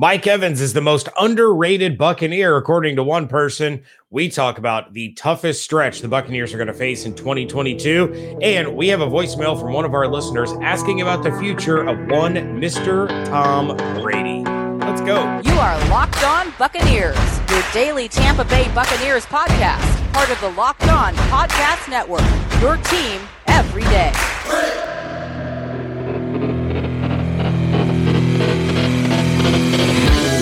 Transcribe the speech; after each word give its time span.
Mike 0.00 0.26
Evans 0.26 0.62
is 0.62 0.72
the 0.72 0.80
most 0.80 1.10
underrated 1.20 1.98
Buccaneer, 1.98 2.56
according 2.56 2.96
to 2.96 3.02
one 3.02 3.28
person. 3.28 3.82
We 4.08 4.30
talk 4.30 4.56
about 4.56 4.94
the 4.94 5.12
toughest 5.12 5.62
stretch 5.62 6.00
the 6.00 6.08
Buccaneers 6.08 6.54
are 6.54 6.56
going 6.56 6.68
to 6.68 6.72
face 6.72 7.04
in 7.04 7.14
2022. 7.14 8.38
And 8.40 8.74
we 8.74 8.88
have 8.88 9.02
a 9.02 9.06
voicemail 9.06 9.60
from 9.60 9.74
one 9.74 9.84
of 9.84 9.92
our 9.92 10.08
listeners 10.08 10.52
asking 10.62 11.02
about 11.02 11.22
the 11.22 11.32
future 11.32 11.86
of 11.86 11.98
one 12.08 12.32
Mr. 12.32 13.08
Tom 13.26 13.76
Brady. 14.00 14.42
Let's 14.86 15.02
go. 15.02 15.38
You 15.44 15.58
are 15.60 15.78
Locked 15.90 16.24
On 16.24 16.50
Buccaneers, 16.58 17.18
your 17.50 17.62
daily 17.74 18.08
Tampa 18.08 18.46
Bay 18.46 18.72
Buccaneers 18.74 19.26
podcast, 19.26 20.12
part 20.14 20.30
of 20.30 20.40
the 20.40 20.48
Locked 20.52 20.88
On 20.88 21.12
Podcast 21.28 21.90
Network, 21.90 22.22
your 22.62 22.78
team 22.84 23.20
every 23.48 23.82
day. 23.82 24.12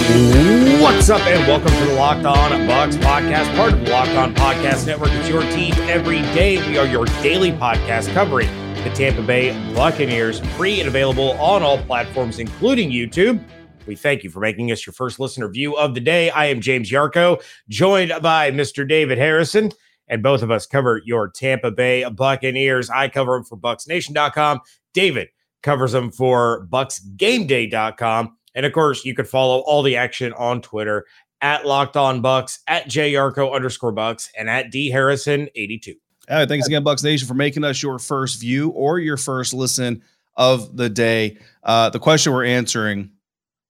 What's 0.08 1.10
up, 1.10 1.20
and 1.26 1.46
welcome 1.46 1.68
to 1.68 1.84
the 1.84 1.92
Locked 1.92 2.24
On 2.24 2.50
Bucs 2.66 2.96
podcast, 2.96 3.54
part 3.54 3.74
of 3.74 3.84
the 3.84 3.90
Locked 3.90 4.12
On 4.12 4.34
Podcast 4.34 4.86
Network. 4.86 5.10
It's 5.12 5.28
your 5.28 5.42
team 5.42 5.74
every 5.80 6.22
day. 6.32 6.66
We 6.66 6.78
are 6.78 6.86
your 6.86 7.04
daily 7.22 7.52
podcast 7.52 8.10
covering 8.14 8.48
the 8.84 8.90
Tampa 8.94 9.20
Bay 9.20 9.52
Buccaneers, 9.74 10.40
free 10.56 10.80
and 10.80 10.88
available 10.88 11.32
on 11.32 11.62
all 11.62 11.76
platforms, 11.82 12.38
including 12.38 12.90
YouTube. 12.90 13.44
We 13.86 13.96
thank 13.96 14.24
you 14.24 14.30
for 14.30 14.40
making 14.40 14.72
us 14.72 14.86
your 14.86 14.94
first 14.94 15.20
listener 15.20 15.46
view 15.46 15.76
of 15.76 15.92
the 15.92 16.00
day. 16.00 16.30
I 16.30 16.46
am 16.46 16.62
James 16.62 16.90
Yarcho, 16.90 17.42
joined 17.68 18.14
by 18.22 18.50
Mr. 18.50 18.88
David 18.88 19.18
Harrison, 19.18 19.72
and 20.08 20.22
both 20.22 20.42
of 20.42 20.50
us 20.50 20.66
cover 20.66 21.02
your 21.04 21.28
Tampa 21.28 21.70
Bay 21.70 22.08
Buccaneers. 22.08 22.88
I 22.88 23.08
cover 23.08 23.34
them 23.34 23.44
for 23.44 23.58
BucsNation.com. 23.58 24.62
David 24.94 25.28
covers 25.62 25.92
them 25.92 26.10
for 26.10 26.66
BucsGameDay.com. 26.70 28.37
And 28.54 28.66
of 28.66 28.72
course, 28.72 29.04
you 29.04 29.14
could 29.14 29.28
follow 29.28 29.60
all 29.60 29.82
the 29.82 29.96
action 29.96 30.32
on 30.34 30.62
Twitter 30.62 31.06
at 31.40 31.66
Locked 31.66 31.96
On 31.96 32.22
Bucs, 32.22 32.58
at 32.66 32.86
JYarcho 32.86 33.54
underscore 33.54 33.92
Bucs, 33.92 34.28
and 34.36 34.48
at 34.50 34.70
D 34.70 34.90
Harrison 34.90 35.48
82. 35.54 35.94
All 36.30 36.36
right, 36.36 36.48
thanks 36.48 36.66
again, 36.66 36.84
Bucs 36.84 37.04
Nation, 37.04 37.26
for 37.26 37.34
making 37.34 37.64
us 37.64 37.82
your 37.82 37.98
first 37.98 38.40
view 38.40 38.70
or 38.70 38.98
your 38.98 39.16
first 39.16 39.54
listen 39.54 40.02
of 40.36 40.76
the 40.76 40.90
day. 40.90 41.38
Uh, 41.62 41.90
the 41.90 41.98
question 41.98 42.32
we're 42.32 42.44
answering, 42.44 43.10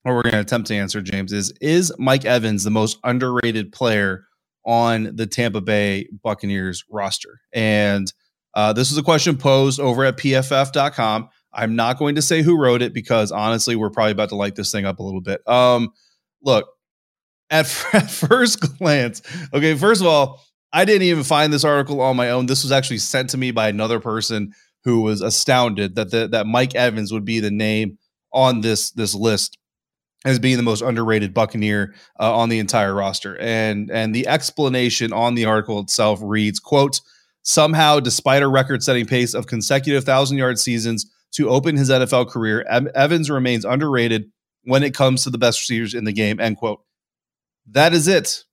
or 0.04 0.14
we're 0.14 0.22
going 0.22 0.32
to 0.32 0.40
attempt 0.40 0.68
to 0.68 0.74
answer, 0.74 1.00
James, 1.00 1.32
is 1.32 1.52
Is 1.60 1.92
Mike 1.98 2.24
Evans 2.24 2.64
the 2.64 2.70
most 2.70 2.98
underrated 3.04 3.72
player 3.72 4.26
on 4.64 5.14
the 5.14 5.26
Tampa 5.26 5.60
Bay 5.60 6.08
Buccaneers 6.22 6.84
roster? 6.90 7.40
And 7.52 8.12
uh, 8.54 8.72
this 8.72 8.90
is 8.90 8.98
a 8.98 9.02
question 9.02 9.36
posed 9.36 9.78
over 9.78 10.04
at 10.04 10.16
pff.com. 10.16 11.28
I'm 11.52 11.76
not 11.76 11.98
going 11.98 12.14
to 12.16 12.22
say 12.22 12.42
who 12.42 12.60
wrote 12.60 12.82
it 12.82 12.92
because 12.92 13.32
honestly, 13.32 13.76
we're 13.76 13.90
probably 13.90 14.12
about 14.12 14.28
to 14.30 14.36
light 14.36 14.54
this 14.54 14.70
thing 14.70 14.84
up 14.84 14.98
a 14.98 15.02
little 15.02 15.20
bit. 15.20 15.46
Um, 15.48 15.90
look, 16.42 16.68
at, 17.50 17.66
at 17.92 18.10
first 18.10 18.78
glance, 18.78 19.22
okay, 19.52 19.74
first 19.74 20.00
of 20.00 20.06
all, 20.06 20.42
I 20.72 20.84
didn't 20.84 21.02
even 21.02 21.24
find 21.24 21.52
this 21.52 21.64
article 21.64 22.00
on 22.00 22.16
my 22.16 22.30
own. 22.30 22.46
This 22.46 22.62
was 22.62 22.72
actually 22.72 22.98
sent 22.98 23.30
to 23.30 23.38
me 23.38 23.50
by 23.50 23.68
another 23.68 24.00
person 24.00 24.52
who 24.84 25.00
was 25.00 25.22
astounded 25.22 25.94
that 25.96 26.10
the, 26.10 26.28
that 26.28 26.46
Mike 26.46 26.74
Evans 26.74 27.12
would 27.12 27.24
be 27.24 27.40
the 27.40 27.50
name 27.50 27.98
on 28.32 28.60
this 28.60 28.90
this 28.90 29.14
list 29.14 29.56
as 30.24 30.38
being 30.38 30.56
the 30.56 30.62
most 30.62 30.82
underrated 30.82 31.32
Buccaneer 31.32 31.94
uh, 32.20 32.34
on 32.36 32.48
the 32.48 32.58
entire 32.58 32.94
roster. 32.94 33.38
And 33.38 33.90
and 33.90 34.14
the 34.14 34.26
explanation 34.26 35.12
on 35.12 35.34
the 35.34 35.46
article 35.46 35.80
itself 35.80 36.20
reads, 36.22 36.60
"quote 36.60 37.00
Somehow, 37.42 38.00
despite 38.00 38.42
a 38.42 38.48
record-setting 38.48 39.06
pace 39.06 39.32
of 39.32 39.46
consecutive 39.46 40.04
thousand-yard 40.04 40.58
seasons." 40.58 41.10
To 41.32 41.48
open 41.48 41.76
his 41.76 41.90
NFL 41.90 42.30
career. 42.30 42.64
Evans 42.94 43.30
remains 43.30 43.64
underrated 43.64 44.30
when 44.64 44.82
it 44.82 44.94
comes 44.94 45.24
to 45.24 45.30
the 45.30 45.38
best 45.38 45.60
receivers 45.60 45.94
in 45.94 46.04
the 46.04 46.12
game. 46.12 46.40
End 46.40 46.56
quote. 46.56 46.80
That 47.70 47.92
is 47.92 48.08
it. 48.08 48.44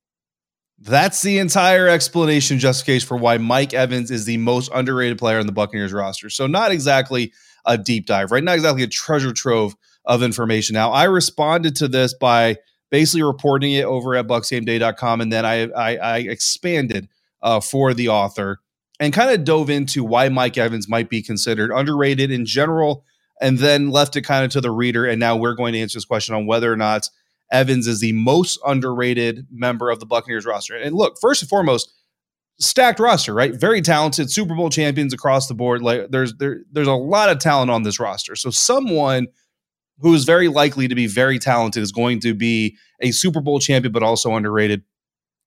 That's 0.77 1.21
the 1.21 1.39
entire 1.39 1.87
explanation, 1.87 2.59
justification 2.59 3.07
for 3.07 3.17
why 3.17 3.37
Mike 3.37 3.73
Evans 3.73 4.11
is 4.11 4.25
the 4.25 4.37
most 4.37 4.69
underrated 4.73 5.17
player 5.17 5.39
on 5.39 5.45
the 5.45 5.53
Buccaneers 5.53 5.93
roster. 5.93 6.29
So, 6.29 6.47
not 6.47 6.71
exactly 6.71 7.31
a 7.65 7.77
deep 7.77 8.05
dive, 8.05 8.31
right? 8.31 8.43
Not 8.43 8.55
exactly 8.55 8.83
a 8.83 8.87
treasure 8.87 9.31
trove 9.31 9.75
of 10.03 10.21
information. 10.21 10.73
Now, 10.73 10.91
I 10.91 11.05
responded 11.05 11.77
to 11.77 11.87
this 11.87 12.13
by 12.13 12.57
basically 12.91 13.23
reporting 13.23 13.71
it 13.71 13.85
over 13.85 14.15
at 14.15 14.27
BucsGameDay.com, 14.27 15.21
and 15.21 15.31
then 15.31 15.45
I 15.45 15.69
I, 15.71 15.95
I 15.95 16.17
expanded 16.19 17.07
uh, 17.41 17.61
for 17.61 17.93
the 17.93 18.09
author 18.09 18.59
and 18.99 19.13
kind 19.13 19.31
of 19.31 19.43
dove 19.43 19.69
into 19.69 20.03
why 20.03 20.29
Mike 20.29 20.57
Evans 20.57 20.87
might 20.87 21.09
be 21.09 21.21
considered 21.21 21.71
underrated 21.71 22.31
in 22.31 22.45
general, 22.45 23.03
and 23.41 23.57
then 23.57 23.89
left 23.89 24.15
it 24.15 24.21
kind 24.21 24.45
of 24.45 24.51
to 24.51 24.61
the 24.61 24.71
reader. 24.71 25.05
And 25.05 25.19
now 25.19 25.35
we're 25.35 25.55
going 25.55 25.73
to 25.73 25.79
answer 25.79 25.97
this 25.97 26.05
question 26.05 26.35
on 26.35 26.45
whether 26.45 26.71
or 26.71 26.77
not 26.77 27.09
Evans 27.51 27.87
is 27.87 27.99
the 27.99 28.13
most 28.13 28.59
underrated 28.65 29.47
member 29.51 29.89
of 29.89 29.99
the 29.99 30.05
Buccaneers 30.05 30.45
roster. 30.45 30.75
And 30.75 30.95
look, 30.95 31.17
first 31.21 31.41
and 31.41 31.49
foremost, 31.49 31.93
stacked 32.59 32.99
roster, 32.99 33.33
right? 33.33 33.53
Very 33.53 33.81
talented, 33.81 34.31
Super 34.31 34.55
Bowl 34.55 34.69
champions 34.69 35.13
across 35.13 35.47
the 35.47 35.53
board. 35.53 35.81
Like 35.81 36.09
there's 36.09 36.33
there, 36.35 36.61
there's 36.71 36.87
a 36.87 36.93
lot 36.93 37.29
of 37.29 37.39
talent 37.39 37.71
on 37.71 37.83
this 37.83 37.99
roster. 37.99 38.35
So 38.35 38.49
someone 38.49 39.27
who 39.99 40.13
is 40.13 40.25
very 40.25 40.47
likely 40.47 40.87
to 40.87 40.95
be 40.95 41.07
very 41.07 41.39
talented 41.39 41.83
is 41.83 41.91
going 41.91 42.19
to 42.21 42.33
be 42.33 42.77
a 43.01 43.11
Super 43.11 43.41
Bowl 43.41 43.59
champion, 43.59 43.91
but 43.91 44.03
also 44.03 44.33
underrated. 44.35 44.83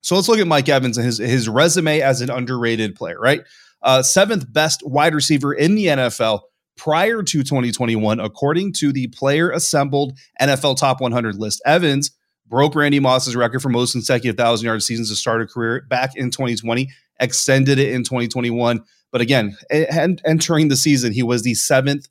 So 0.01 0.15
let's 0.15 0.29
look 0.29 0.39
at 0.39 0.47
Mike 0.47 0.69
Evans 0.69 0.97
and 0.97 1.07
his 1.07 1.19
his 1.19 1.49
resume 1.49 2.01
as 2.01 2.21
an 2.21 2.31
underrated 2.31 2.95
player, 2.95 3.19
right? 3.19 3.43
Uh, 3.83 4.03
seventh 4.03 4.53
best 4.53 4.83
wide 4.85 5.15
receiver 5.15 5.53
in 5.53 5.75
the 5.75 5.87
NFL 5.87 6.41
prior 6.77 7.23
to 7.23 7.43
2021, 7.43 8.21
according 8.21 8.73
to 8.73 8.93
the 8.93 9.09
player 9.09 9.51
assembled 9.51 10.17
NFL 10.41 10.77
Top 10.77 11.01
100 11.01 11.37
list. 11.37 11.61
Evans 11.67 12.13
broke 12.47 12.75
Randy 12.75 13.01
Moss's 13.01 13.37
record 13.37 13.61
for 13.61 13.69
most 13.69 13.93
consecutive 13.93 14.37
thousand 14.37 14.67
yard 14.67 14.83
seasons 14.83 15.11
to 15.11 15.17
start 15.17 15.43
a 15.43 15.47
career 15.47 15.85
back 15.89 16.17
in 16.17 16.31
2020, 16.31 16.89
extended 17.21 17.79
it 17.79 17.93
in 17.93 18.05
2021. 18.05 18.83
But 19.11 19.21
again, 19.21 19.57
entering 19.71 20.69
the 20.69 20.77
season, 20.77 21.13
he 21.13 21.23
was 21.23 21.43
the 21.43 21.55
seventh 21.55 22.09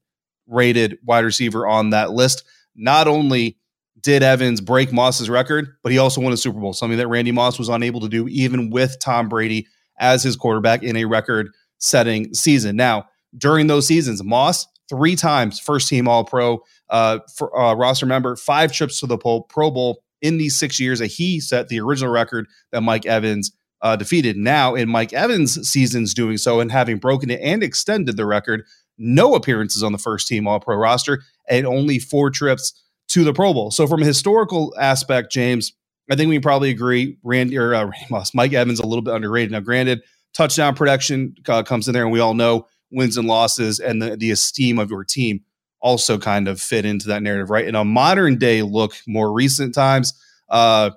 rated 0.48 0.98
wide 1.04 1.26
receiver 1.26 1.68
on 1.68 1.92
that 1.92 2.12
list. 2.12 2.44
Not 2.76 3.08
only 3.08 3.58
did 4.02 4.24
Evans 4.24 4.62
break 4.62 4.94
Moss's 4.94 5.30
record, 5.30 5.76
but 5.84 5.92
he 5.92 5.98
also 5.98 6.22
won 6.22 6.34
a 6.34 6.38
Super 6.38 6.60
Bowl, 6.60 6.74
something 6.74 6.98
that 6.98 7.08
Randy 7.08 7.32
Moss 7.32 7.58
was 7.58 7.70
unable 7.70 8.00
to 8.02 8.10
do 8.10 8.28
even 8.28 8.70
with 8.70 9.00
Tom 9.00 9.28
Brady 9.28 9.68
as 10.00 10.24
his 10.24 10.36
quarterback 10.36 10.84
in 10.84 10.96
a 10.96 11.06
record 11.06 11.50
setting 11.80 12.34
season. 12.34 12.76
Now, 12.76 13.06
during 13.38 13.68
those 13.68 13.88
seasons, 13.88 14.24
Moss, 14.24 14.68
three 14.90 15.16
times 15.16 15.60
first 15.60 15.88
team 15.88 16.08
All 16.08 16.24
Pro 16.24 16.64
uh, 16.90 17.20
for, 17.36 17.58
uh, 17.58 17.74
roster 17.74 18.06
member, 18.06 18.36
five 18.36 18.72
trips 18.72 19.00
to 19.00 19.08
the 19.08 19.18
Pro 19.18 19.72
Bowl 19.72 20.04
in 20.22 20.38
these 20.38 20.56
six 20.56 20.80
years 20.80 21.00
that 21.00 21.08
he 21.08 21.40
set 21.40 21.68
the 21.68 21.80
original 21.80 22.12
record 22.12 22.48
that 22.72 22.82
Mike 22.82 23.06
Evans 23.06 23.52
uh, 23.82 23.96
defeated. 23.96 24.38
Now, 24.38 24.76
in 24.76 24.90
Mike 24.90 25.14
Evans' 25.14 25.70
seasons 25.70 26.14
doing 26.14 26.38
so 26.38 26.60
and 26.60 26.72
having 26.72 26.98
broken 26.98 27.30
it 27.30 27.40
and 27.42 27.62
extended 27.62 28.18
the 28.18 28.26
record, 28.26 28.64
no 28.98 29.36
appearances 29.36 29.84
on 29.84 29.92
the 29.92 29.98
first 29.98 30.28
team 30.28 30.48
All 30.48 30.60
Pro 30.60 30.76
roster 30.76 31.22
and 31.50 31.68
only 31.68 32.00
four 32.00 32.30
trips 32.30 32.74
to 33.10 33.24
the 33.24 33.34
Pro 33.34 33.54
Bowl. 33.54 33.72
So 33.72 33.88
from 33.88 34.02
a 34.02 34.06
historical 34.06 34.74
aspect, 34.80 35.32
James, 35.32 35.74
I 36.10 36.16
think 36.16 36.30
we 36.30 36.40
probably 36.40 36.70
agree. 36.70 37.18
Randy 37.24 37.58
or 37.58 37.74
uh, 37.74 37.92
Mike 38.34 38.54
Evans 38.54 38.80
a 38.80 38.86
little 38.86 39.02
bit 39.02 39.14
underrated. 39.14 39.52
Now, 39.52 39.60
granted, 39.60 40.02
touchdown 40.34 40.76
production 40.76 41.36
uh, 41.48 41.64
comes 41.64 41.88
in 41.88 41.94
there, 41.94 42.04
and 42.04 42.12
we 42.12 42.20
all 42.20 42.34
know 42.34 42.68
wins 42.92 43.18
and 43.18 43.28
losses 43.28 43.80
and 43.80 44.02
the, 44.02 44.16
the 44.16 44.32
esteem 44.32 44.80
of 44.80 44.90
your 44.90 45.04
team 45.04 45.42
also 45.80 46.18
kind 46.18 46.48
of 46.48 46.60
fit 46.60 46.86
into 46.86 47.08
that 47.08 47.22
narrative, 47.22 47.50
right? 47.50 47.68
In 47.68 47.76
a 47.76 47.86
modern 47.86 48.38
day 48.38 48.62
look, 48.62 48.94
more 49.08 49.32
recent 49.32 49.76
times, 49.76 50.14
uh, 50.50 50.92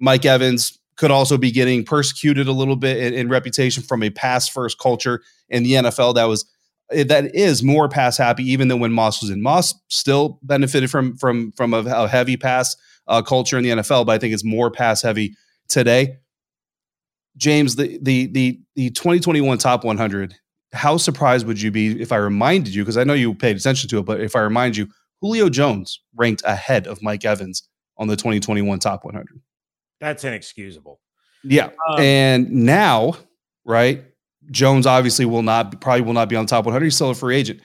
Mike 0.00 0.24
Evans 0.24 0.78
could 0.96 1.10
also 1.10 1.38
be 1.38 1.50
getting 1.50 1.84
persecuted 1.84 2.48
a 2.48 2.52
little 2.52 2.76
bit 2.76 2.98
in, 2.98 3.14
in 3.14 3.28
reputation 3.28 3.82
from 3.82 4.02
a 4.02 4.10
pass 4.10 4.48
first 4.48 4.78
culture 4.78 5.22
in 5.48 5.62
the 5.62 5.72
NFL 5.72 6.14
that 6.14 6.24
was 6.24 6.44
that 6.90 7.34
is 7.34 7.62
more 7.62 7.88
pass 7.88 8.16
happy 8.16 8.44
even 8.44 8.68
than 8.68 8.80
when 8.80 8.92
Moss 8.92 9.20
was 9.20 9.30
in. 9.30 9.42
Moss 9.42 9.74
still 9.88 10.38
benefited 10.42 10.90
from 10.90 11.16
from 11.16 11.52
from 11.52 11.74
a, 11.74 11.78
a 11.78 12.08
heavy 12.08 12.36
pass 12.36 12.76
uh, 13.08 13.22
culture 13.22 13.58
in 13.58 13.64
the 13.64 13.70
NFL, 13.70 14.06
but 14.06 14.12
I 14.12 14.18
think 14.18 14.34
it's 14.34 14.44
more 14.44 14.70
pass 14.70 15.02
heavy 15.02 15.34
today. 15.68 16.18
James, 17.36 17.76
the 17.76 17.98
the 18.00 18.26
the 18.26 18.60
the 18.74 18.90
2021 18.90 19.58
top 19.58 19.84
100. 19.84 20.34
How 20.72 20.96
surprised 20.96 21.46
would 21.46 21.60
you 21.60 21.70
be 21.70 22.00
if 22.00 22.12
I 22.12 22.16
reminded 22.16 22.74
you? 22.74 22.82
Because 22.82 22.96
I 22.96 23.04
know 23.04 23.14
you 23.14 23.34
paid 23.34 23.56
attention 23.56 23.88
to 23.90 23.98
it, 23.98 24.04
but 24.04 24.20
if 24.20 24.36
I 24.36 24.40
remind 24.40 24.76
you, 24.76 24.88
Julio 25.20 25.48
Jones 25.48 26.00
ranked 26.14 26.42
ahead 26.44 26.86
of 26.86 27.02
Mike 27.02 27.24
Evans 27.24 27.68
on 27.96 28.08
the 28.08 28.16
2021 28.16 28.78
top 28.78 29.04
100. 29.04 29.40
That's 30.00 30.24
inexcusable. 30.24 31.00
Yeah, 31.42 31.70
um, 31.88 32.00
and 32.00 32.50
now, 32.50 33.14
right? 33.64 34.04
Jones 34.50 34.86
obviously 34.86 35.24
will 35.24 35.42
not 35.42 35.80
probably 35.80 36.02
will 36.02 36.12
not 36.12 36.28
be 36.28 36.36
on 36.36 36.46
top 36.46 36.64
100. 36.64 36.84
He's 36.84 36.94
still 36.94 37.10
a 37.10 37.14
free 37.14 37.36
agent. 37.36 37.60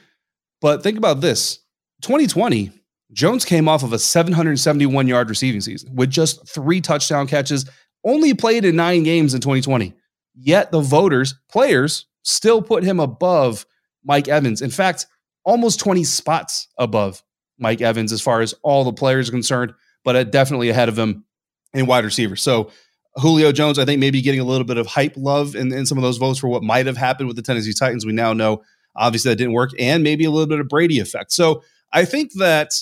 But 0.62 0.83
think 0.83 0.98
about 0.98 1.22
this: 1.22 1.60
2020, 2.01 2.72
Jones 3.13 3.45
came 3.45 3.68
off 3.68 3.83
of 3.83 3.94
a 3.94 4.00
771 4.00 5.07
yard 5.07 5.30
receiving 5.30 5.62
season 5.62 5.95
with 5.95 6.10
just 6.10 6.48
three 6.48 6.81
touchdown 6.81 7.28
catches. 7.28 7.69
Only 8.04 8.33
played 8.33 8.66
in 8.66 8.75
nine 8.75 9.04
games 9.04 9.33
in 9.36 9.42
2020. 9.42 9.94
Yet 10.33 10.72
the 10.72 10.81
voters, 10.81 11.36
players, 11.51 12.07
still 12.24 12.62
put 12.62 12.84
him 12.84 13.00
above 13.00 13.66
Mike 14.04 14.27
Evans. 14.27 14.62
In 14.62 14.72
fact, 14.72 15.06
almost 15.44 15.80
20 15.80 16.04
spots 16.04 16.68
above 16.77 17.22
Mike 17.60 17.81
Evans 17.81 18.12
as 18.12 18.22
far 18.22 18.42
as 18.42 18.56
all 18.63 18.84
the 18.84 18.94
players 18.94 19.30
are 19.30 19.34
concerned. 19.34 19.74
but 20.04 20.16
uh, 20.16 20.24
definitely 20.24 20.69
ahead 20.69 20.89
of 20.89 20.98
him 20.98 21.25
in 21.74 21.86
wide 21.86 22.06
receiver. 22.06 22.36
So 22.36 22.72
Julio 23.16 23.52
Jones, 23.52 23.78
I 23.78 23.86
think 23.86 24.00
maybe 24.00 24.22
getting 24.22 24.40
a 24.40 24.46
little 24.46 24.66
bit 24.66 24.78
of 24.78 24.88
hype 24.88 25.16
love 25.18 25.56
in, 25.56 25.74
in 25.74 25.86
some 25.86 25.98
of 25.98 26.02
those 26.02 26.18
votes 26.18 26.40
for 26.40 26.48
what 26.48 26.63
might 26.63 26.86
have 26.86 26.98
happened 26.98 27.28
with 27.28 27.36
the 27.36 27.42
Tennessee 27.42 27.74
Titans. 27.74 28.06
We 28.06 28.13
now 28.13 28.34
know 28.34 28.63
obviously 28.96 29.31
that 29.31 29.38
didn't 29.38 29.54
work, 29.54 29.72
and 29.80 30.04
maybe 30.04 30.25
a 30.25 30.31
little 30.31 30.48
bit 30.48 30.60
of 30.60 30.68
Brady 30.68 31.00
effect. 31.00 31.31
So 31.31 31.63
I 31.92 32.06
think 32.06 32.34
that 32.34 32.74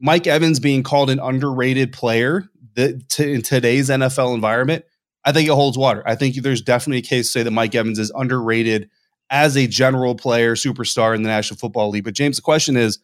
Mike 0.00 0.26
Evans 0.26 0.60
being 0.60 0.82
called 0.82 1.10
an 1.10 1.20
underrated 1.20 1.92
player 1.92 2.48
that 2.74 3.08
to, 3.10 3.28
in 3.28 3.42
today's 3.42 3.88
NFL 3.88 4.34
environment, 4.34 4.84
I 5.24 5.32
think 5.32 5.48
it 5.48 5.52
holds 5.52 5.78
water. 5.78 6.02
I 6.06 6.16
think 6.16 6.36
there's 6.36 6.62
definitely 6.62 6.98
a 6.98 7.02
case 7.02 7.26
to 7.26 7.32
say 7.32 7.42
that 7.42 7.50
Mike 7.50 7.74
Evans 7.74 7.98
is 7.98 8.12
underrated 8.14 8.90
as 9.30 9.56
a 9.56 9.66
general 9.66 10.14
player, 10.14 10.54
superstar 10.54 11.14
in 11.14 11.22
the 11.22 11.28
National 11.28 11.58
Football 11.58 11.90
League. 11.90 12.04
But 12.04 12.14
James, 12.14 12.36
the 12.36 12.42
question 12.42 12.76
is, 12.76 12.98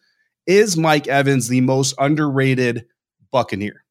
is 0.45 0.77
Mike 0.77 1.07
Evans 1.07 1.47
the 1.47 1.61
most 1.61 1.95
underrated 1.97 2.85
Buccaneer? 3.31 3.83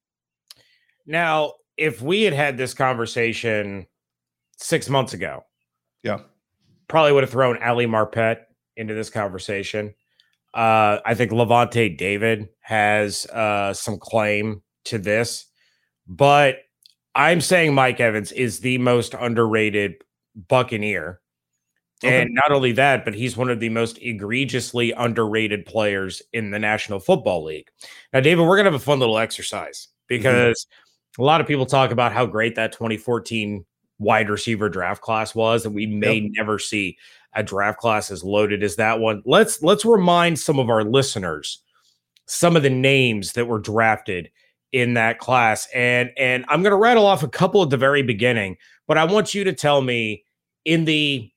Now, 1.06 1.54
if 1.78 2.02
we 2.02 2.22
had 2.22 2.34
had 2.34 2.58
this 2.58 2.74
conversation 2.74 3.86
six 4.56 4.88
months 4.88 5.14
ago, 5.14 5.44
yeah, 6.02 6.18
probably 6.88 7.12
would 7.12 7.22
have 7.22 7.30
thrown 7.30 7.62
Ali 7.62 7.86
Marpet 7.86 8.40
into 8.76 8.94
this 8.94 9.08
conversation. 9.08 9.94
Uh, 10.52 10.98
I 11.06 11.14
think 11.14 11.30
Lavonte 11.30 11.96
David 11.96 12.48
has 12.60 13.26
uh, 13.26 13.72
some 13.72 13.98
claim 13.98 14.62
to 14.86 14.98
this, 14.98 15.46
but 16.06 16.58
I'm 17.14 17.40
saying 17.40 17.74
Mike 17.74 18.00
Evans 18.00 18.32
is 18.32 18.60
the 18.60 18.78
most 18.78 19.14
underrated 19.14 19.94
Buccaneer. 20.48 21.20
Okay. 22.04 22.22
And 22.22 22.30
not 22.32 22.52
only 22.52 22.70
that, 22.72 23.04
but 23.04 23.14
he's 23.14 23.36
one 23.36 23.50
of 23.50 23.58
the 23.58 23.70
most 23.70 23.98
egregiously 24.00 24.92
underrated 24.92 25.66
players 25.66 26.22
in 26.32 26.52
the 26.52 26.58
National 26.58 27.00
Football 27.00 27.44
League. 27.44 27.68
Now, 28.12 28.20
David, 28.20 28.42
we're 28.42 28.56
going 28.56 28.66
to 28.66 28.70
have 28.70 28.80
a 28.80 28.84
fun 28.84 29.00
little 29.00 29.18
exercise 29.18 29.88
mm-hmm. 29.88 30.16
because 30.16 30.64
mm-hmm. 30.64 30.87
A 31.18 31.22
lot 31.22 31.40
of 31.40 31.46
people 31.46 31.66
talk 31.66 31.90
about 31.90 32.12
how 32.12 32.26
great 32.26 32.54
that 32.54 32.72
2014 32.72 33.64
wide 33.98 34.30
receiver 34.30 34.68
draft 34.68 35.02
class 35.02 35.34
was, 35.34 35.66
and 35.66 35.74
we 35.74 35.86
may 35.86 36.18
yep. 36.18 36.30
never 36.36 36.58
see 36.58 36.96
a 37.34 37.42
draft 37.42 37.78
class 37.78 38.10
as 38.10 38.24
loaded 38.24 38.62
as 38.62 38.76
that 38.76 39.00
one. 39.00 39.22
Let's 39.26 39.62
let's 39.62 39.84
remind 39.84 40.38
some 40.38 40.58
of 40.58 40.70
our 40.70 40.84
listeners 40.84 41.62
some 42.28 42.56
of 42.56 42.62
the 42.62 42.70
names 42.70 43.32
that 43.32 43.46
were 43.46 43.58
drafted 43.58 44.30
in 44.70 44.94
that 44.94 45.18
class. 45.18 45.66
And 45.74 46.10
and 46.16 46.44
I'm 46.48 46.62
going 46.62 46.70
to 46.70 46.76
rattle 46.76 47.06
off 47.06 47.22
a 47.22 47.28
couple 47.28 47.62
at 47.62 47.70
the 47.70 47.76
very 47.76 48.02
beginning, 48.02 48.56
but 48.86 48.98
I 48.98 49.04
want 49.04 49.34
you 49.34 49.44
to 49.44 49.52
tell 49.52 49.80
me 49.80 50.24
in 50.64 50.84
the 50.84 51.30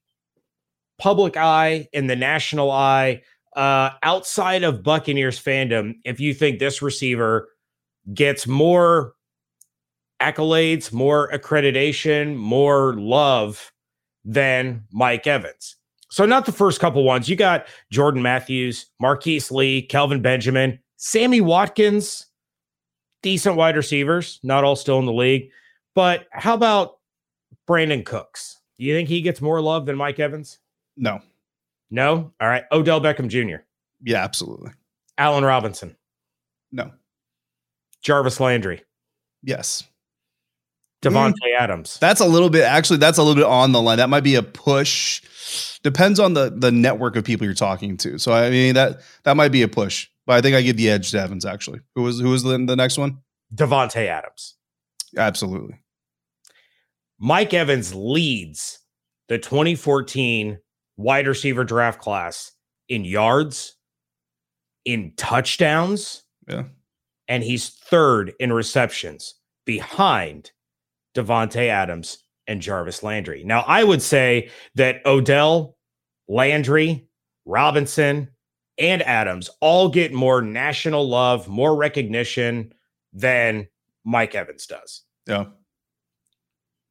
public 1.00 1.38
eye, 1.38 1.88
in 1.94 2.08
the 2.08 2.16
national 2.16 2.70
eye, 2.70 3.24
uh, 3.56 3.92
outside 4.04 4.64
of 4.64 4.84
Buccaneers 4.84 5.42
fandom, 5.42 5.96
if 6.04 6.20
you 6.20 6.34
think 6.34 6.60
this 6.60 6.82
receiver 6.82 7.50
gets 8.14 8.46
more 8.46 9.14
accolades, 10.22 10.94
more 10.94 11.30
accreditation, 11.32 12.36
more 12.36 12.94
love 12.94 13.72
than 14.24 14.84
Mike 14.92 15.28
Evans. 15.28 15.76
So, 16.10 16.26
not 16.26 16.46
the 16.46 16.52
first 16.52 16.80
couple 16.80 17.04
ones. 17.04 17.30
You 17.30 17.36
got 17.36 17.68
Jordan 17.90 18.22
Matthews, 18.22 18.86
Marquise 19.00 19.50
Lee, 19.50 19.82
Kelvin 19.82 20.22
Benjamin, 20.22 20.78
Sammy 20.98 21.42
Watkins, 21.42 22.28
decent 23.22 23.56
wide 23.56 23.78
receivers, 23.78 24.40
not 24.44 24.64
all 24.64 24.76
still 24.76 25.00
in 25.00 25.06
the 25.06 25.14
league. 25.14 25.50
But 25.96 26.28
how 26.32 26.54
about 26.54 27.00
Brandin 27.68 28.06
Cooks? 28.06 28.60
Do 28.78 28.84
you 28.86 28.94
think 28.94 29.10
he 29.10 29.22
gets 29.22 29.42
more 29.42 29.62
love 29.62 29.86
than 29.86 29.96
Mike 29.96 30.20
Evans? 30.20 30.60
No. 30.98 31.22
No? 31.90 32.34
All 32.42 32.48
right. 32.48 32.64
Odell 32.72 33.02
Beckham 33.02 33.28
Jr. 33.28 33.64
Yeah, 34.04 34.24
absolutely. 34.24 34.72
Allen 35.18 35.44
Robinson. 35.44 35.96
No. 36.72 36.92
Jarvis 38.02 38.40
Landry. 38.40 38.82
Yes. 39.44 39.84
Davante 41.02 41.34
mm. 41.44 41.60
Adams. 41.60 41.98
That's 42.00 42.22
a 42.22 42.26
little 42.26 42.50
bit 42.50 42.64
actually 42.64 42.98
that's 42.98 43.18
a 43.18 43.24
little 43.24 43.42
bit 43.42 43.50
on 43.50 43.72
the 43.72 43.82
line. 43.82 43.98
That 43.98 44.10
might 44.10 44.24
be 44.24 44.36
a 44.36 44.44
push 44.44 45.22
Depends 45.84 46.20
on 46.20 46.34
the 46.34 46.54
the 46.56 46.72
network 46.72 47.16
of 47.16 47.24
people 47.24 47.46
you're 47.46 47.54
talking 47.54 47.98
to. 47.98 48.20
So 48.20 48.34
I 48.34 48.50
mean 48.50 48.76
that 48.76 49.02
that 49.24 49.36
might 49.36 49.52
be 49.52 49.64
a 49.64 49.68
push, 49.68 50.08
but 50.26 50.36
I 50.36 50.42
think 50.42 50.56
I 50.56 50.62
give 50.62 50.78
the 50.78 50.90
edge 50.90 51.12
to 51.12 51.20
Evans. 51.20 51.46
Actually, 51.46 51.80
who 51.96 52.04
was 52.04 52.20
who 52.20 52.30
was 52.30 52.44
the, 52.44 52.52
the 52.52 52.76
next 52.76 52.98
one? 52.98 53.18
Davante 53.54 54.08
Adams. 54.08 54.56
Absolutely. 55.18 55.80
Mike 57.20 57.54
Evans 57.54 57.94
leads 57.94 58.80
the 59.28 59.38
2014 59.38 60.60
wide 60.98 61.28
receiver 61.28 61.64
draft 61.64 62.00
class 62.00 62.52
in 62.88 63.04
yards, 63.04 63.76
in 64.86 65.14
touchdowns, 65.18 66.24
yeah, 66.48 66.64
and 67.28 67.44
he's 67.44 67.70
third 67.70 68.34
in 68.40 68.54
receptions 68.54 69.34
behind 69.66 70.52
Davante 71.16 71.68
Adams 71.68 72.20
and 72.48 72.62
Jarvis 72.62 73.04
Landry. 73.04 73.44
Now, 73.44 73.62
I 73.68 73.84
would 73.84 74.02
say 74.02 74.50
that 74.76 75.06
Odell, 75.06 75.78
Landry, 76.28 77.08
Robinson, 77.46 78.30
and 78.78 79.02
Adams 79.04 79.50
all 79.60 79.90
get 79.90 80.14
more 80.14 80.42
national 80.42 81.08
love, 81.08 81.48
more 81.48 81.76
recognition 81.76 82.74
than 83.14 83.68
Mike 84.04 84.36
Evans 84.36 84.66
does. 84.66 85.04
Yeah. 85.28 85.46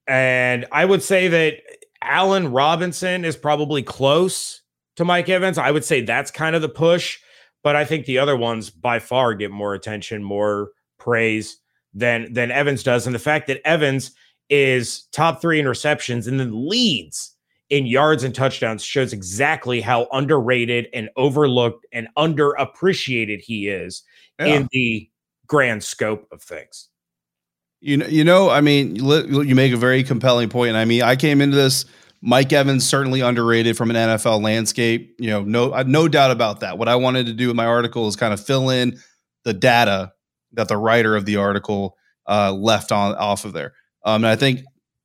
And 0.06 0.66
I 0.73 0.84
would 0.84 1.02
say 1.02 1.28
that 1.28 1.55
Allen 2.02 2.50
Robinson 2.50 3.25
is 3.25 3.37
probably 3.37 3.82
close 3.82 4.62
to 4.96 5.05
Mike 5.05 5.28
Evans. 5.28 5.58
I 5.58 5.70
would 5.70 5.84
say 5.84 6.00
that's 6.00 6.31
kind 6.31 6.56
of 6.56 6.62
the 6.62 6.69
push, 6.69 7.19
but 7.62 7.76
I 7.76 7.84
think 7.84 8.06
the 8.06 8.19
other 8.19 8.37
ones 8.37 8.70
by 8.70 8.99
far 8.99 9.34
get 9.34 9.50
more 9.50 9.75
attention, 9.75 10.23
more 10.23 10.70
praise 10.99 11.58
than 11.94 12.32
than 12.32 12.50
Evans 12.50 12.82
does. 12.82 13.06
And 13.06 13.14
the 13.14 13.20
fact 13.20 13.46
that 13.48 13.60
Evans 13.66 14.12
is 14.48 15.02
top 15.12 15.40
three 15.40 15.60
in 15.60 15.69
receptions 15.69 16.26
and 16.26 16.38
then 16.38 16.69
leads 16.69 17.34
in 17.70 17.87
yards 17.87 18.25
and 18.25 18.34
touchdowns 18.34 18.82
shows 18.82 19.12
exactly 19.12 19.81
how 19.81 20.08
underrated 20.12 20.88
and 20.92 21.08
overlooked 21.16 21.87
and 21.92 22.08
underappreciated 22.19 23.40
he 23.40 23.69
is 23.69 24.02
yeah. 24.38 24.46
in 24.46 24.69
the 24.72 25.08
grand 25.46 25.82
scope 25.82 26.26
of 26.32 26.42
things. 26.42 26.88
You 27.81 27.96
know, 27.96 28.06
you 28.06 28.25
know, 28.25 28.50
I 28.50 28.60
mean, 28.60 28.96
you 28.96 29.54
make 29.54 29.72
a 29.72 29.76
very 29.76 30.02
compelling 30.02 30.50
point. 30.50 30.70
And 30.70 30.76
I 30.76 30.84
mean, 30.84 31.02
I 31.02 31.16
came 31.16 31.40
into 31.40 31.56
this. 31.56 31.87
Mike 32.20 32.52
Evans 32.52 32.87
certainly 32.87 33.22
underrated 33.22 33.76
from 33.78 33.88
an 33.88 33.96
NFL 33.96 34.42
landscape. 34.42 35.14
You 35.19 35.31
know, 35.31 35.42
no, 35.42 35.82
no 35.84 36.06
doubt 36.06 36.31
about 36.31 36.60
that. 36.60 36.76
What 36.76 36.88
I 36.88 36.96
wanted 36.96 37.26
to 37.26 37.32
do 37.32 37.46
with 37.46 37.56
my 37.56 37.64
article 37.64 38.06
is 38.08 38.16
kind 38.16 38.34
of 38.34 38.44
fill 38.44 38.69
in 38.69 38.98
the 39.44 39.54
data 39.54 40.12
that 40.52 40.69
the 40.69 40.76
writer 40.76 41.17
of 41.17 41.25
the 41.25 41.37
article 41.37 41.97
uh, 42.29 42.52
left 42.52 42.93
on 42.93 43.14
off 43.14 43.45
of 43.45 43.52
there. 43.52 43.75
Um, 44.04 44.25
and 44.25 44.26
I 44.26 44.37
think 44.37 44.61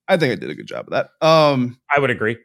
I 0.08 0.18
think 0.18 0.34
I 0.34 0.36
did 0.36 0.50
a 0.50 0.56
good 0.56 0.68
job 0.68 0.88
of 0.88 0.92
that. 0.92 1.26
Um, 1.26 1.80
I 1.94 2.00
would 2.00 2.12
agree. 2.12 2.38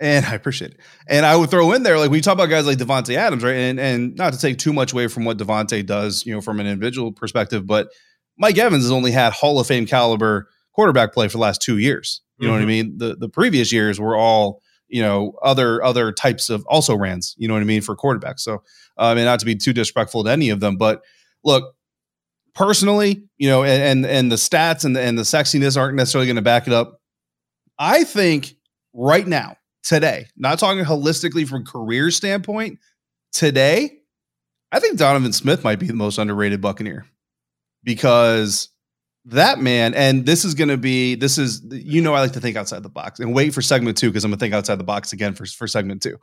And 0.00 0.24
I 0.26 0.34
appreciate 0.34 0.72
it. 0.72 0.80
And 1.08 1.26
I 1.26 1.36
would 1.36 1.50
throw 1.50 1.72
in 1.72 1.82
there, 1.82 1.98
like 1.98 2.10
we 2.10 2.20
talk 2.20 2.34
about 2.34 2.48
guys 2.48 2.66
like 2.66 2.78
Davante 2.78 3.16
Adams, 3.16 3.42
right? 3.42 3.56
And 3.56 3.80
and 3.80 4.16
not 4.16 4.32
to 4.32 4.38
take 4.38 4.58
too 4.58 4.72
much 4.72 4.92
away 4.92 5.08
from 5.08 5.24
what 5.24 5.38
Davante 5.38 5.84
does, 5.84 6.24
you 6.24 6.32
know, 6.34 6.40
from 6.40 6.60
an 6.60 6.66
individual 6.66 7.12
perspective, 7.12 7.66
but 7.66 7.88
Mike 8.38 8.56
Evans 8.56 8.84
has 8.84 8.92
only 8.92 9.10
had 9.10 9.32
Hall 9.32 9.60
of 9.60 9.66
Fame 9.66 9.86
caliber 9.86 10.48
quarterback 10.72 11.12
play 11.12 11.28
for 11.28 11.36
the 11.36 11.42
last 11.42 11.60
two 11.60 11.78
years. 11.78 12.22
You 12.38 12.46
know 12.46 12.54
mm-hmm. 12.54 12.62
what 12.62 12.70
I 12.70 12.72
mm-hmm. 12.72 12.88
mean? 12.88 12.98
The 12.98 13.16
the 13.16 13.28
previous 13.28 13.70
years 13.70 14.00
were 14.00 14.16
all, 14.16 14.62
you 14.88 15.02
know, 15.02 15.34
other 15.42 15.82
other 15.84 16.10
types 16.10 16.48
of 16.48 16.64
also 16.66 16.96
rans, 16.96 17.34
you 17.36 17.48
know 17.48 17.54
what 17.54 17.60
I 17.60 17.66
mean, 17.66 17.82
for 17.82 17.94
quarterbacks. 17.94 18.40
So 18.40 18.62
I 18.96 19.14
mean, 19.14 19.26
not 19.26 19.40
to 19.40 19.46
be 19.46 19.56
too 19.56 19.72
disrespectful 19.72 20.24
to 20.24 20.30
any 20.30 20.48
of 20.48 20.60
them, 20.60 20.78
but 20.78 21.02
look, 21.44 21.74
personally, 22.54 23.24
you 23.38 23.48
know, 23.48 23.64
and 23.64 23.82
and, 23.82 24.06
and 24.06 24.32
the 24.32 24.36
stats 24.36 24.84
and 24.84 24.96
the, 24.96 25.00
and 25.00 25.18
the 25.18 25.22
sexiness 25.22 25.76
aren't 25.76 25.96
necessarily 25.96 26.26
going 26.26 26.36
to 26.36 26.42
back 26.42 26.66
it 26.66 26.72
up. 26.72 27.00
I 27.78 28.04
think 28.04 28.56
right 28.92 29.26
now, 29.26 29.56
today, 29.82 30.26
not 30.36 30.58
talking 30.58 30.84
holistically 30.84 31.48
from 31.48 31.64
career 31.64 32.10
standpoint, 32.10 32.78
today, 33.32 33.98
I 34.72 34.80
think 34.80 34.98
Donovan 34.98 35.32
Smith 35.32 35.64
might 35.64 35.78
be 35.78 35.86
the 35.86 35.94
most 35.94 36.18
underrated 36.18 36.60
Buccaneer 36.60 37.06
because 37.82 38.68
that 39.26 39.58
man, 39.58 39.94
and 39.94 40.26
this 40.26 40.44
is 40.44 40.54
going 40.54 40.68
to 40.68 40.76
be, 40.76 41.14
this 41.14 41.38
is, 41.38 41.62
you 41.70 42.00
know, 42.00 42.14
I 42.14 42.20
like 42.20 42.32
to 42.32 42.40
think 42.40 42.56
outside 42.56 42.82
the 42.82 42.88
box 42.88 43.20
and 43.20 43.34
wait 43.34 43.54
for 43.54 43.62
segment 43.62 43.96
two 43.96 44.08
because 44.08 44.24
I'm 44.24 44.30
going 44.30 44.38
to 44.38 44.42
think 44.42 44.54
outside 44.54 44.78
the 44.78 44.84
box 44.84 45.12
again 45.12 45.34
for, 45.34 45.46
for 45.46 45.66
segment 45.66 46.02
two. 46.02 46.18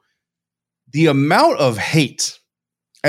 The 0.91 1.07
amount 1.07 1.59
of 1.59 1.77
hate 1.77 2.39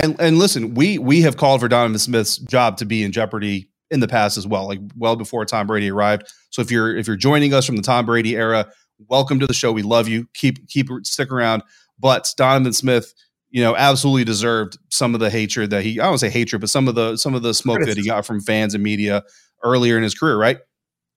and 0.02 0.20
and 0.20 0.38
listen, 0.38 0.74
we 0.74 0.98
we 0.98 1.22
have 1.22 1.36
called 1.36 1.60
for 1.60 1.68
Donovan 1.68 1.98
Smith's 1.98 2.38
job 2.38 2.76
to 2.78 2.84
be 2.84 3.02
in 3.02 3.12
jeopardy 3.12 3.68
in 3.90 4.00
the 4.00 4.08
past 4.08 4.36
as 4.36 4.46
well, 4.46 4.66
like 4.66 4.80
well 4.96 5.16
before 5.16 5.44
Tom 5.44 5.66
Brady 5.66 5.90
arrived. 5.90 6.32
So 6.50 6.62
if 6.62 6.70
you're 6.70 6.96
if 6.96 7.06
you're 7.06 7.16
joining 7.16 7.54
us 7.54 7.66
from 7.66 7.76
the 7.76 7.82
Tom 7.82 8.06
Brady 8.06 8.36
era, 8.36 8.70
welcome 9.08 9.40
to 9.40 9.46
the 9.46 9.54
show. 9.54 9.72
We 9.72 9.82
love 9.82 10.08
you. 10.08 10.28
Keep 10.34 10.68
keep 10.68 10.88
stick 11.02 11.30
around. 11.30 11.62
But 11.98 12.32
Donovan 12.36 12.72
Smith, 12.72 13.12
you 13.50 13.62
know, 13.62 13.76
absolutely 13.76 14.24
deserved 14.24 14.78
some 14.90 15.14
of 15.14 15.20
the 15.20 15.30
hatred 15.30 15.70
that 15.70 15.82
he 15.82 16.00
I 16.00 16.04
don't 16.04 16.18
say 16.18 16.30
hatred, 16.30 16.60
but 16.60 16.70
some 16.70 16.88
of 16.88 16.94
the 16.94 17.16
some 17.16 17.34
of 17.34 17.42
the 17.42 17.54
smoke 17.54 17.80
that 17.84 17.96
he 17.96 18.06
got 18.06 18.26
from 18.26 18.40
fans 18.40 18.74
and 18.74 18.82
media 18.82 19.24
earlier 19.62 19.96
in 19.96 20.02
his 20.02 20.14
career, 20.14 20.36
right? 20.36 20.58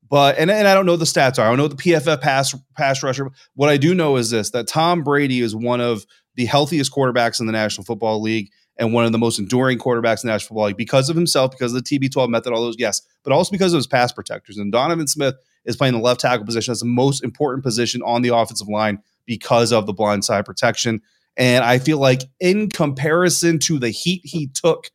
But 0.09 0.38
and, 0.38 0.51
and 0.51 0.67
I 0.67 0.73
don't 0.73 0.85
know 0.85 0.97
the 0.97 1.05
stats 1.05 1.39
are. 1.39 1.45
I 1.45 1.50
don't 1.50 1.57
know 1.57 1.67
the 1.67 1.75
PFF 1.75 2.19
pass 2.21 2.55
pass 2.75 3.01
rusher. 3.01 3.31
What 3.53 3.69
I 3.69 3.77
do 3.77 3.93
know 3.93 4.17
is 4.17 4.29
this 4.29 4.50
that 4.51 4.67
Tom 4.67 5.03
Brady 5.03 5.39
is 5.39 5.55
one 5.55 5.79
of 5.79 6.05
the 6.35 6.45
healthiest 6.45 6.91
quarterbacks 6.91 7.39
in 7.39 7.45
the 7.45 7.51
National 7.51 7.85
Football 7.85 8.21
League 8.21 8.50
and 8.77 8.93
one 8.93 9.05
of 9.05 9.11
the 9.11 9.17
most 9.17 9.39
enduring 9.39 9.77
quarterbacks 9.77 10.23
in 10.23 10.29
National 10.29 10.49
Football 10.49 10.65
League 10.67 10.77
because 10.77 11.09
of 11.09 11.15
himself, 11.15 11.51
because 11.51 11.73
of 11.73 11.83
the 11.83 11.99
TB12 11.99 12.29
method, 12.29 12.53
all 12.53 12.61
those, 12.61 12.75
yes, 12.79 13.01
but 13.23 13.33
also 13.33 13.51
because 13.51 13.73
of 13.73 13.77
his 13.77 13.87
pass 13.87 14.11
protectors. 14.11 14.57
And 14.57 14.71
Donovan 14.71 15.07
Smith 15.07 15.35
is 15.65 15.75
playing 15.75 15.93
the 15.93 15.99
left 15.99 16.21
tackle 16.21 16.45
position. 16.45 16.71
That's 16.71 16.81
the 16.81 16.87
most 16.87 17.23
important 17.23 17.63
position 17.63 18.01
on 18.03 18.21
the 18.21 18.35
offensive 18.35 18.67
line 18.67 18.99
because 19.25 19.71
of 19.71 19.85
the 19.85 19.93
blind 19.93 20.25
side 20.25 20.45
protection. 20.45 21.01
And 21.37 21.63
I 21.63 21.79
feel 21.79 21.97
like 21.97 22.23
in 22.39 22.69
comparison 22.69 23.59
to 23.59 23.79
the 23.79 23.89
heat 23.89 24.21
he 24.23 24.47
took 24.47 24.89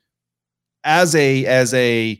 as 0.85 1.14
a 1.14 1.45
as 1.47 1.73
a 1.75 2.18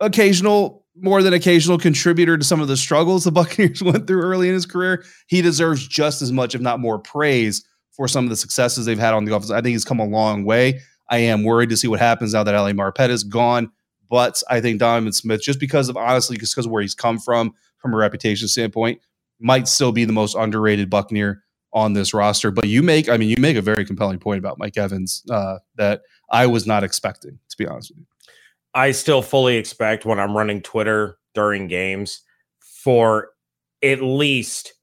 occasional 0.00 0.84
more 0.96 1.22
than 1.22 1.32
occasional 1.32 1.76
contributor 1.76 2.38
to 2.38 2.44
some 2.44 2.60
of 2.60 2.68
the 2.68 2.76
struggles 2.76 3.24
the 3.24 3.32
Buccaneers 3.32 3.82
went 3.82 4.06
through 4.06 4.22
early 4.22 4.48
in 4.48 4.54
his 4.54 4.66
career, 4.66 5.04
he 5.26 5.42
deserves 5.42 5.86
just 5.86 6.22
as 6.22 6.30
much, 6.30 6.54
if 6.54 6.60
not 6.60 6.78
more, 6.78 6.98
praise 6.98 7.64
for 7.96 8.08
some 8.08 8.24
of 8.24 8.30
the 8.30 8.36
successes 8.36 8.86
they've 8.86 8.98
had 8.98 9.14
on 9.14 9.24
the 9.24 9.34
offense. 9.34 9.50
I 9.50 9.60
think 9.60 9.72
he's 9.72 9.84
come 9.84 10.00
a 10.00 10.06
long 10.06 10.44
way. 10.44 10.80
I 11.10 11.18
am 11.18 11.44
worried 11.44 11.70
to 11.70 11.76
see 11.76 11.86
what 11.86 12.00
happens 12.00 12.32
now 12.32 12.42
that 12.42 12.54
Ali 12.54 12.72
Marpet 12.72 13.10
is 13.10 13.24
gone. 13.24 13.70
But 14.10 14.42
I 14.50 14.60
think 14.60 14.78
Donovan 14.78 15.12
Smith, 15.12 15.42
just 15.42 15.60
because 15.60 15.88
of 15.88 15.96
honestly, 15.96 16.36
just 16.36 16.54
because 16.54 16.66
of 16.66 16.72
where 16.72 16.82
he's 16.82 16.94
come 16.94 17.18
from, 17.18 17.52
from 17.78 17.94
a 17.94 17.96
reputation 17.96 18.48
standpoint, 18.48 19.00
might 19.40 19.68
still 19.68 19.92
be 19.92 20.04
the 20.04 20.12
most 20.12 20.34
underrated 20.34 20.90
Buccaneer 20.90 21.42
on 21.72 21.92
this 21.92 22.14
roster. 22.14 22.50
But 22.50 22.68
you 22.68 22.82
make, 22.82 23.08
I 23.08 23.16
mean, 23.16 23.28
you 23.28 23.36
make 23.38 23.56
a 23.56 23.62
very 23.62 23.84
compelling 23.84 24.18
point 24.18 24.38
about 24.38 24.58
Mike 24.58 24.76
Evans 24.76 25.24
uh, 25.30 25.58
that 25.76 26.02
I 26.30 26.46
was 26.46 26.66
not 26.66 26.84
expecting, 26.84 27.38
to 27.48 27.56
be 27.56 27.66
honest 27.66 27.90
with 27.90 27.98
you. 27.98 28.06
I 28.74 28.90
still 28.92 29.22
fully 29.22 29.56
expect 29.56 30.04
when 30.04 30.18
I'm 30.18 30.36
running 30.36 30.60
Twitter 30.60 31.18
during 31.34 31.68
games 31.68 32.22
for 32.60 33.30
at 33.82 34.02
least 34.02 34.74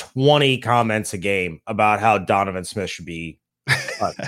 20 0.00 0.58
comments 0.58 1.12
a 1.12 1.18
game 1.18 1.60
about 1.66 2.00
how 2.00 2.18
Donovan 2.18 2.64
Smith 2.64 2.88
should 2.90 3.04
be 3.04 3.38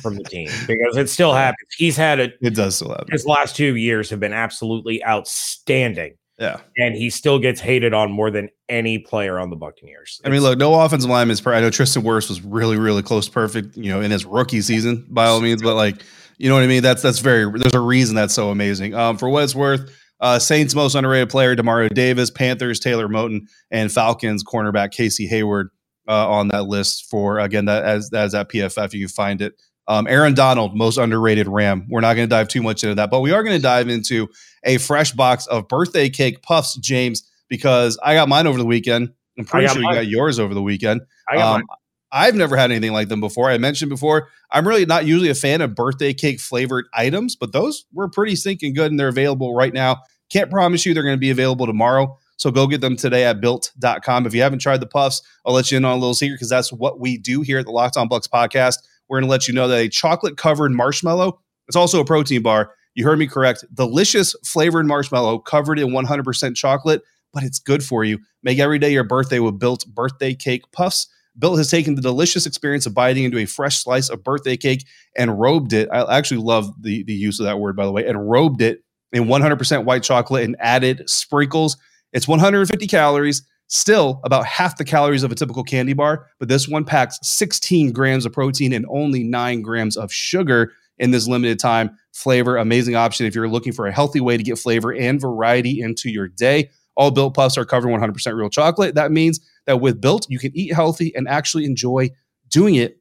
from 0.02 0.16
the 0.16 0.24
team 0.24 0.48
because 0.66 0.96
it 0.96 1.08
still 1.08 1.32
happens. 1.32 1.68
He's 1.76 1.96
had 1.96 2.20
it. 2.20 2.34
It 2.42 2.54
does 2.54 2.76
still 2.76 2.90
happen. 2.90 3.08
His 3.10 3.26
last 3.26 3.56
two 3.56 3.76
years 3.76 4.10
have 4.10 4.20
been 4.20 4.34
absolutely 4.34 5.04
outstanding. 5.04 6.16
Yeah. 6.38 6.60
And 6.76 6.94
he 6.94 7.08
still 7.10 7.38
gets 7.38 7.60
hated 7.60 7.94
on 7.94 8.10
more 8.10 8.30
than 8.30 8.48
any 8.68 8.98
player 8.98 9.38
on 9.38 9.50
the 9.50 9.56
Buccaneers. 9.56 10.18
It's, 10.20 10.28
I 10.28 10.30
mean, 10.30 10.42
look, 10.42 10.58
no 10.58 10.80
offensive 10.80 11.10
lineman 11.10 11.32
is 11.32 11.40
per- 11.40 11.54
I 11.54 11.60
know 11.60 11.70
Tristan 11.70 12.02
Wirfs 12.02 12.28
was 12.28 12.42
really, 12.42 12.78
really 12.78 13.02
close 13.02 13.26
to 13.26 13.32
perfect, 13.32 13.76
you 13.76 13.90
know, 13.90 14.00
in 14.00 14.10
his 14.10 14.24
rookie 14.24 14.60
season 14.60 15.06
by 15.08 15.26
all 15.26 15.40
means, 15.40 15.62
but 15.62 15.74
like, 15.74 16.02
you 16.38 16.48
know 16.48 16.54
what 16.54 16.64
I 16.64 16.66
mean? 16.66 16.82
That's 16.82 17.02
that's 17.02 17.20
very 17.20 17.50
there's 17.58 17.74
a 17.74 17.80
reason 17.80 18.16
that's 18.16 18.34
so 18.34 18.50
amazing. 18.50 18.94
Um, 18.94 19.16
for 19.16 19.28
what 19.28 19.44
it's 19.44 19.54
worth, 19.54 19.96
uh, 20.22 20.38
Saints 20.38 20.74
most 20.74 20.94
underrated 20.94 21.28
player, 21.28 21.54
Demario 21.54 21.92
Davis, 21.92 22.30
Panthers, 22.30 22.80
Taylor 22.80 23.08
Moton, 23.08 23.40
and 23.70 23.92
Falcons 23.92 24.42
cornerback 24.42 24.92
Casey 24.92 25.26
Hayward 25.26 25.68
uh, 26.08 26.30
on 26.30 26.48
that 26.48 26.64
list 26.64 27.10
for 27.10 27.38
again 27.38 27.66
that 27.66 27.84
as 27.84 28.10
as 28.14 28.34
at 28.34 28.48
PFF 28.48 28.94
you 28.94 29.06
can 29.06 29.08
find 29.08 29.42
it. 29.42 29.60
Um, 29.88 30.06
Aaron 30.06 30.34
Donald, 30.34 30.76
most 30.76 30.96
underrated 30.96 31.48
Ram. 31.48 31.86
We're 31.90 32.00
not 32.00 32.14
going 32.14 32.28
to 32.28 32.30
dive 32.30 32.46
too 32.46 32.62
much 32.62 32.84
into 32.84 32.94
that, 32.94 33.10
but 33.10 33.20
we 33.20 33.32
are 33.32 33.42
going 33.42 33.56
to 33.56 33.62
dive 33.62 33.88
into 33.88 34.28
a 34.62 34.78
fresh 34.78 35.10
box 35.10 35.48
of 35.48 35.66
birthday 35.66 36.08
cake 36.08 36.40
puffs, 36.40 36.76
James, 36.76 37.28
because 37.48 37.98
I 38.00 38.14
got 38.14 38.28
mine 38.28 38.46
over 38.46 38.58
the 38.58 38.64
weekend. 38.64 39.12
I'm 39.36 39.44
pretty 39.44 39.66
sure 39.66 39.82
mine. 39.82 39.94
you 39.94 40.00
got 40.02 40.06
yours 40.06 40.38
over 40.38 40.54
the 40.54 40.62
weekend. 40.62 41.00
I 41.28 41.36
got 41.36 41.56
um, 41.56 41.66
I've 42.12 42.34
never 42.34 42.56
had 42.56 42.70
anything 42.70 42.92
like 42.92 43.08
them 43.08 43.20
before. 43.20 43.50
I 43.50 43.56
mentioned 43.56 43.88
before, 43.88 44.28
I'm 44.50 44.68
really 44.68 44.84
not 44.84 45.06
usually 45.06 45.30
a 45.30 45.34
fan 45.34 45.62
of 45.62 45.74
birthday 45.74 46.12
cake 46.12 46.40
flavored 46.40 46.86
items, 46.92 47.34
but 47.34 47.52
those 47.52 47.86
were 47.92 48.08
pretty 48.08 48.36
stinking 48.36 48.74
good 48.74 48.90
and 48.90 49.00
they're 49.00 49.08
available 49.08 49.54
right 49.54 49.72
now. 49.72 50.02
Can't 50.30 50.50
promise 50.50 50.84
you 50.84 50.92
they're 50.92 51.02
going 51.02 51.16
to 51.16 51.20
be 51.20 51.30
available 51.30 51.66
tomorrow. 51.66 52.18
So 52.36 52.50
go 52.50 52.66
get 52.66 52.80
them 52.80 52.96
today 52.96 53.24
at 53.24 53.40
built.com. 53.40 54.26
If 54.26 54.34
you 54.34 54.42
haven't 54.42 54.58
tried 54.58 54.80
the 54.80 54.86
puffs, 54.86 55.22
I'll 55.46 55.54
let 55.54 55.70
you 55.70 55.78
in 55.78 55.84
on 55.84 55.92
a 55.92 56.00
little 56.00 56.14
secret 56.14 56.36
because 56.36 56.48
that's 56.48 56.72
what 56.72 57.00
we 57.00 57.16
do 57.16 57.40
here 57.40 57.58
at 57.58 57.66
the 57.66 57.72
Locked 57.72 57.96
On 57.96 58.08
Bucs 58.08 58.28
podcast. 58.28 58.78
We're 59.08 59.20
going 59.20 59.28
to 59.28 59.30
let 59.30 59.48
you 59.48 59.54
know 59.54 59.68
that 59.68 59.78
a 59.78 59.88
chocolate 59.88 60.36
covered 60.36 60.72
marshmallow, 60.72 61.40
it's 61.68 61.76
also 61.76 62.00
a 62.00 62.04
protein 62.04 62.42
bar. 62.42 62.74
You 62.94 63.04
heard 63.04 63.18
me 63.18 63.26
correct. 63.26 63.64
Delicious 63.72 64.34
flavored 64.44 64.86
marshmallow 64.86 65.38
covered 65.38 65.78
in 65.78 65.88
100% 65.88 66.56
chocolate, 66.56 67.02
but 67.32 67.42
it's 67.42 67.58
good 67.58 67.82
for 67.82 68.04
you. 68.04 68.18
Make 68.42 68.58
every 68.58 68.78
day 68.78 68.92
your 68.92 69.04
birthday 69.04 69.38
with 69.38 69.58
Built 69.58 69.86
birthday 69.86 70.34
cake 70.34 70.70
puffs. 70.72 71.08
Built 71.38 71.58
has 71.58 71.70
taken 71.70 71.94
the 71.94 72.02
delicious 72.02 72.46
experience 72.46 72.86
of 72.86 72.94
biting 72.94 73.24
into 73.24 73.38
a 73.38 73.46
fresh 73.46 73.82
slice 73.82 74.08
of 74.10 74.22
birthday 74.22 74.56
cake 74.56 74.86
and 75.16 75.40
robed 75.40 75.72
it. 75.72 75.88
I 75.92 76.16
actually 76.16 76.42
love 76.42 76.70
the, 76.82 77.04
the 77.04 77.14
use 77.14 77.40
of 77.40 77.44
that 77.44 77.58
word, 77.58 77.76
by 77.76 77.86
the 77.86 77.92
way, 77.92 78.06
and 78.06 78.30
robed 78.30 78.60
it 78.60 78.84
in 79.12 79.24
100% 79.24 79.84
white 79.84 80.02
chocolate 80.02 80.44
and 80.44 80.56
added 80.58 81.08
sprinkles. 81.08 81.76
It's 82.12 82.28
150 82.28 82.86
calories, 82.86 83.42
still 83.68 84.20
about 84.24 84.44
half 84.44 84.76
the 84.76 84.84
calories 84.84 85.22
of 85.22 85.32
a 85.32 85.34
typical 85.34 85.64
candy 85.64 85.94
bar, 85.94 86.26
but 86.38 86.48
this 86.48 86.68
one 86.68 86.84
packs 86.84 87.18
16 87.22 87.92
grams 87.92 88.26
of 88.26 88.32
protein 88.32 88.72
and 88.72 88.84
only 88.90 89.24
nine 89.24 89.62
grams 89.62 89.96
of 89.96 90.12
sugar 90.12 90.72
in 90.98 91.10
this 91.10 91.26
limited 91.26 91.58
time 91.58 91.96
flavor. 92.12 92.58
Amazing 92.58 92.94
option 92.94 93.26
if 93.26 93.34
you're 93.34 93.48
looking 93.48 93.72
for 93.72 93.86
a 93.86 93.92
healthy 93.92 94.20
way 94.20 94.36
to 94.36 94.42
get 94.42 94.58
flavor 94.58 94.92
and 94.92 95.20
variety 95.20 95.80
into 95.80 96.10
your 96.10 96.28
day. 96.28 96.70
All 96.94 97.10
built 97.10 97.34
puffs 97.34 97.56
are 97.56 97.64
covered 97.64 97.88
100% 97.88 98.36
real 98.36 98.50
chocolate. 98.50 98.94
That 98.94 99.10
means 99.10 99.40
that 99.66 99.80
with 99.80 100.00
built, 100.00 100.26
you 100.28 100.38
can 100.38 100.56
eat 100.56 100.72
healthy 100.72 101.12
and 101.14 101.28
actually 101.28 101.64
enjoy 101.64 102.10
doing 102.48 102.74
it. 102.74 102.98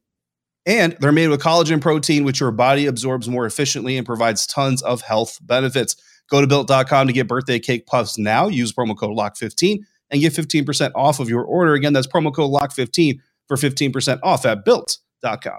And 0.64 0.96
they're 1.00 1.12
made 1.12 1.28
with 1.28 1.40
collagen 1.40 1.80
protein, 1.80 2.24
which 2.24 2.40
your 2.40 2.52
body 2.52 2.86
absorbs 2.86 3.28
more 3.28 3.46
efficiently 3.46 3.96
and 3.96 4.06
provides 4.06 4.46
tons 4.46 4.80
of 4.82 5.02
health 5.02 5.38
benefits. 5.42 5.96
Go 6.30 6.40
to 6.40 6.46
built.com 6.46 7.06
to 7.08 7.12
get 7.12 7.26
birthday 7.26 7.58
cake 7.58 7.86
puffs 7.86 8.16
now. 8.16 8.46
Use 8.46 8.72
promo 8.72 8.96
code 8.96 9.16
LOCK15 9.16 9.80
and 10.10 10.20
get 10.20 10.32
15% 10.32 10.92
off 10.94 11.18
of 11.18 11.28
your 11.28 11.42
order. 11.42 11.74
Again, 11.74 11.92
that's 11.92 12.06
promo 12.06 12.32
code 12.32 12.52
LOCK15 12.52 13.18
for 13.48 13.56
15% 13.56 14.20
off 14.22 14.46
at 14.46 14.64
built.com. 14.64 15.58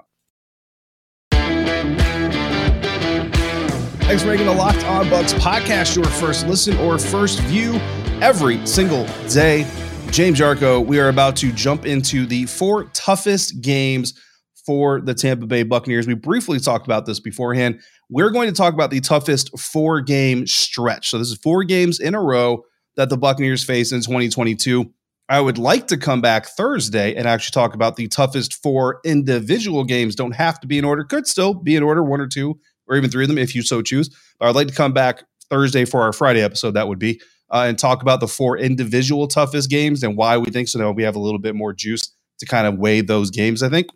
Thanks 4.04 4.22
for 4.22 4.28
making 4.28 4.46
the 4.46 4.52
Locked 4.52 4.84
On 4.84 5.06
Bucs 5.06 5.32
podcast 5.34 5.96
your 5.96 6.04
first 6.04 6.46
listen 6.46 6.76
or 6.76 6.98
first 6.98 7.40
view 7.40 7.76
every 8.20 8.64
single 8.66 9.06
day. 9.28 9.66
James 10.14 10.38
Yarcho, 10.38 10.86
we 10.86 11.00
are 11.00 11.08
about 11.08 11.34
to 11.34 11.50
jump 11.50 11.84
into 11.84 12.24
the 12.24 12.46
four 12.46 12.84
toughest 12.92 13.60
games 13.60 14.14
for 14.64 15.00
the 15.00 15.12
Tampa 15.12 15.44
Bay 15.44 15.64
Buccaneers. 15.64 16.06
We 16.06 16.14
briefly 16.14 16.60
talked 16.60 16.86
about 16.86 17.04
this 17.04 17.18
beforehand. 17.18 17.80
We're 18.08 18.30
going 18.30 18.48
to 18.48 18.54
talk 18.54 18.74
about 18.74 18.92
the 18.92 19.00
toughest 19.00 19.58
four 19.58 20.00
game 20.00 20.46
stretch. 20.46 21.10
So, 21.10 21.18
this 21.18 21.32
is 21.32 21.38
four 21.38 21.64
games 21.64 21.98
in 21.98 22.14
a 22.14 22.22
row 22.22 22.62
that 22.94 23.10
the 23.10 23.16
Buccaneers 23.16 23.64
face 23.64 23.90
in 23.90 24.02
2022. 24.02 24.88
I 25.28 25.40
would 25.40 25.58
like 25.58 25.88
to 25.88 25.96
come 25.96 26.20
back 26.20 26.46
Thursday 26.46 27.16
and 27.16 27.26
actually 27.26 27.60
talk 27.60 27.74
about 27.74 27.96
the 27.96 28.06
toughest 28.06 28.54
four 28.62 29.00
individual 29.04 29.82
games. 29.82 30.14
Don't 30.14 30.36
have 30.36 30.60
to 30.60 30.68
be 30.68 30.78
in 30.78 30.84
order, 30.84 31.02
could 31.02 31.26
still 31.26 31.54
be 31.54 31.74
in 31.74 31.82
order, 31.82 32.04
one 32.04 32.20
or 32.20 32.28
two 32.28 32.56
or 32.86 32.94
even 32.94 33.10
three 33.10 33.24
of 33.24 33.28
them 33.28 33.38
if 33.38 33.52
you 33.52 33.62
so 33.62 33.82
choose. 33.82 34.10
But 34.38 34.48
I'd 34.48 34.54
like 34.54 34.68
to 34.68 34.74
come 34.74 34.92
back 34.92 35.24
Thursday 35.50 35.84
for 35.84 36.02
our 36.02 36.12
Friday 36.12 36.40
episode. 36.40 36.74
That 36.74 36.86
would 36.86 37.00
be 37.00 37.20
uh, 37.54 37.64
and 37.66 37.78
talk 37.78 38.02
about 38.02 38.18
the 38.20 38.28
four 38.28 38.58
individual 38.58 39.28
toughest 39.28 39.70
games 39.70 40.02
and 40.02 40.16
why 40.16 40.36
we 40.36 40.50
think 40.50 40.68
so. 40.68 40.78
Now 40.80 40.90
we 40.90 41.04
have 41.04 41.16
a 41.16 41.20
little 41.20 41.38
bit 41.38 41.54
more 41.54 41.72
juice 41.72 42.12
to 42.40 42.46
kind 42.46 42.66
of 42.66 42.78
weigh 42.78 43.00
those 43.00 43.30
games. 43.30 43.62
I 43.62 43.68
think. 43.68 43.86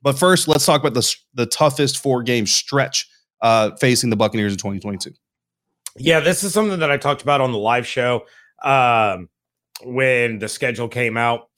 But 0.00 0.16
first, 0.16 0.46
let's 0.46 0.64
talk 0.64 0.80
about 0.80 0.94
the 0.94 1.16
the 1.34 1.46
toughest 1.46 1.98
four 1.98 2.22
game 2.22 2.46
stretch 2.46 3.06
uh, 3.42 3.72
facing 3.80 4.10
the 4.10 4.16
Buccaneers 4.16 4.52
in 4.52 4.58
2022. 4.58 5.10
Yeah, 5.96 6.20
this 6.20 6.44
is 6.44 6.52
something 6.52 6.78
that 6.78 6.90
I 6.90 6.96
talked 6.96 7.22
about 7.22 7.40
on 7.40 7.50
the 7.50 7.58
live 7.58 7.86
show 7.86 8.24
um, 8.62 9.28
when 9.82 10.38
the 10.38 10.48
schedule 10.48 10.88
came 10.88 11.16
out. 11.16 11.48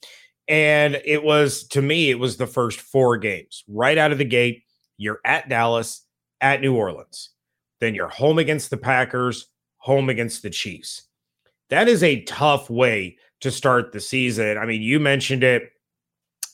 And 0.47 0.99
it 1.05 1.23
was, 1.23 1.67
to 1.69 1.81
me, 1.81 2.09
it 2.09 2.19
was 2.19 2.37
the 2.37 2.47
first 2.47 2.81
four 2.81 3.17
games 3.17 3.63
right 3.67 3.97
out 3.97 4.11
of 4.11 4.17
the 4.17 4.25
gate. 4.25 4.63
You're 4.97 5.19
at 5.23 5.47
Dallas, 5.47 6.05
at 6.41 6.61
New 6.61 6.75
Orleans. 6.75 7.29
Then 7.79 7.93
you're 7.93 8.09
home 8.09 8.39
against 8.39 8.71
the 8.71 8.77
Packers, 8.77 9.47
home 9.77 10.09
against 10.09 10.41
the 10.41 10.49
Chiefs. 10.49 11.07
That 11.71 11.87
is 11.87 12.03
a 12.03 12.21
tough 12.23 12.69
way 12.69 13.17
to 13.39 13.49
start 13.49 13.91
the 13.91 13.99
season. 13.99 14.57
I 14.57 14.65
mean, 14.65 14.81
you 14.81 14.99
mentioned 14.99 15.43
it 15.43 15.71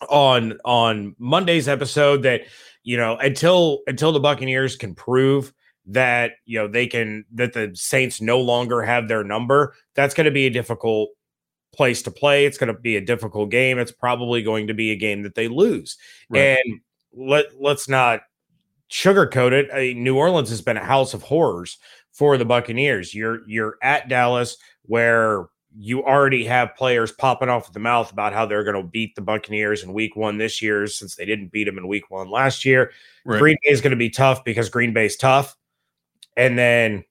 on 0.09 0.57
on 0.63 1.15
Monday's 1.17 1.67
episode 1.67 2.23
that 2.23 2.41
you 2.83 2.97
know 2.97 3.17
until 3.17 3.81
until 3.87 4.11
the 4.11 4.19
Buccaneers 4.19 4.75
can 4.75 4.95
prove 4.95 5.53
that 5.87 6.33
you 6.45 6.59
know 6.59 6.67
they 6.67 6.87
can 6.87 7.25
that 7.33 7.53
the 7.53 7.71
Saints 7.73 8.21
no 8.21 8.39
longer 8.39 8.81
have 8.81 9.07
their 9.07 9.23
number, 9.23 9.73
that's 9.95 10.13
going 10.13 10.25
to 10.25 10.31
be 10.31 10.45
a 10.45 10.51
difficult 10.51 11.09
place 11.73 12.01
to 12.03 12.11
play. 12.11 12.45
It's 12.45 12.57
going 12.57 12.73
to 12.73 12.79
be 12.79 12.95
a 12.95 13.01
difficult 13.01 13.49
game. 13.49 13.79
It's 13.79 13.91
probably 13.91 14.43
going 14.43 14.67
to 14.67 14.73
be 14.73 14.91
a 14.91 14.95
game 14.95 15.23
that 15.23 15.35
they 15.35 15.47
lose. 15.47 15.97
Right. 16.29 16.59
And 16.65 16.81
let 17.13 17.45
let's 17.59 17.89
not 17.89 18.21
sugarcoat 18.91 19.51
it. 19.51 19.69
I 19.73 19.79
mean, 19.79 20.03
New 20.03 20.17
Orleans 20.17 20.49
has 20.49 20.61
been 20.61 20.77
a 20.77 20.85
house 20.85 21.13
of 21.13 21.23
horrors 21.23 21.77
for 22.11 22.37
the 22.37 22.45
Buccaneers. 22.45 23.13
You're 23.13 23.47
you're 23.47 23.77
at 23.81 24.09
Dallas 24.09 24.57
where 24.87 25.47
you 25.79 26.03
already 26.03 26.43
have 26.45 26.75
players 26.75 27.11
popping 27.11 27.49
off 27.49 27.67
at 27.67 27.73
the 27.73 27.79
mouth 27.79 28.11
about 28.11 28.33
how 28.33 28.45
they're 28.45 28.63
going 28.63 28.81
to 28.81 28.89
beat 28.89 29.15
the 29.15 29.21
Buccaneers 29.21 29.83
in 29.83 29.93
week 29.93 30.15
one 30.15 30.37
this 30.37 30.61
year 30.61 30.87
since 30.87 31.15
they 31.15 31.25
didn't 31.25 31.51
beat 31.51 31.65
them 31.65 31.77
in 31.77 31.87
week 31.87 32.09
one 32.09 32.29
last 32.29 32.65
year. 32.65 32.91
Right. 33.25 33.39
Green 33.39 33.57
Bay 33.63 33.71
is 33.71 33.81
going 33.81 33.91
to 33.91 33.97
be 33.97 34.09
tough 34.09 34.43
because 34.43 34.69
Green 34.69 34.93
Bay's 34.93 35.17
tough. 35.17 35.55
And 36.35 36.57
then 36.57 37.03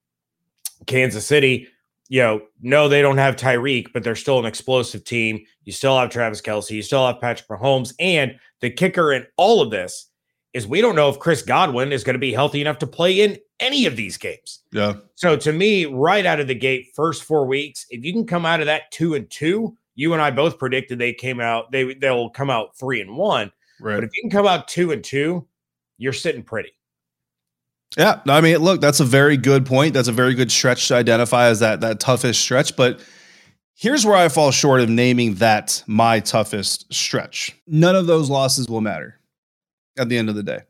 Kansas 0.87 1.27
City, 1.27 1.69
you 2.09 2.21
know, 2.23 2.43
no, 2.61 2.89
they 2.89 3.03
don't 3.03 3.19
have 3.19 3.37
Tyreek, 3.37 3.93
but 3.93 4.03
they're 4.03 4.17
still 4.17 4.39
an 4.39 4.47
explosive 4.47 5.05
team. 5.05 5.45
You 5.65 5.73
still 5.73 5.99
have 5.99 6.11
Travis 6.11 6.43
Kelce, 6.43 6.71
you 6.71 6.83
still 6.83 7.07
have 7.07 7.21
Patrick 7.21 7.49
Mahomes. 7.49 7.95
And 8.01 8.37
the 8.61 8.71
kicker 8.71 9.13
in 9.13 9.27
all 9.37 9.61
of 9.61 9.71
this 9.71 10.11
is 10.57 10.67
we 10.67 10.81
don't 10.81 10.97
know 10.97 11.11
if 11.11 11.19
Chris 11.19 11.43
Godwin 11.43 11.93
is 11.93 12.03
going 12.03 12.15
to 12.15 12.19
be 12.19 12.33
healthy 12.33 12.63
enough 12.63 12.79
to 12.79 12.87
play 12.87 13.21
in 13.21 13.37
any 13.61 13.85
of 13.85 13.95
these 13.95 14.17
games. 14.17 14.61
Yeah. 14.73 14.95
So 15.15 15.37
to 15.37 15.53
me, 15.53 15.85
right 15.85 16.25
out 16.25 16.41
of 16.41 16.49
the 16.49 16.55
gate, 16.55 16.93
first 16.95 17.25
four 17.25 17.45
weeks, 17.45 17.85
if 17.91 18.03
you 18.03 18.13
can 18.15 18.27
come 18.27 18.47
out 18.47 18.61
of 18.61 18.67
that 18.67 18.91
two 18.91 19.15
and 19.15 19.31
two, 19.31 19.77
you 19.97 20.15
and 20.15 20.23
I 20.23 20.31
both 20.31 20.59
predicted 20.59 20.99
they 20.99 21.13
came 21.13 21.41
out, 21.41 21.73
they 21.73 21.93
they'll 21.93 22.31
come 22.31 22.49
out 22.49 22.75
three 22.75 23.03
and 23.03 23.17
one. 23.19 23.53
Right. 23.81 23.97
But 23.97 24.05
if 24.05 24.11
you 24.15 24.23
can 24.23 24.31
come 24.31 24.47
out 24.47 24.67
two 24.67 24.93
and 24.93 25.05
two, 25.05 25.47
you're 25.99 26.15
sitting 26.15 26.43
pretty. 26.43 26.71
Yeah, 27.99 28.23
I 28.27 28.41
mean, 28.41 28.57
look, 28.57 28.81
that's 28.81 29.01
a 29.01 29.05
very 29.05 29.37
good 29.37 29.67
point. 29.67 29.93
That's 29.93 30.09
a 30.09 30.13
very 30.13 30.33
good 30.33 30.51
stretch 30.51 30.89
to 30.89 30.95
identify 30.95 31.49
as 31.49 31.61
that 31.61 31.83
that 31.83 32.01
toughest 32.01 32.41
stretch. 32.41 32.77
But 32.77 33.01
here's 33.75 34.07
where 34.07 34.17
I 34.17 34.31
fall 34.31 34.53
short 34.53 34.81
of 34.81 34.89
naming 34.89 35.35
that 35.35 35.85
my 35.87 36.21
toughest 36.21 36.91
stretch. 36.93 37.55
None 37.67 37.95
of 37.95 38.07
those 38.07 38.31
losses 38.31 38.71
will 38.71 38.81
matter 38.81 39.21
at 39.99 40.09
the 40.09 40.19
end 40.19 40.29
of 40.29 40.35
the 40.35 40.43
day, 40.43 40.61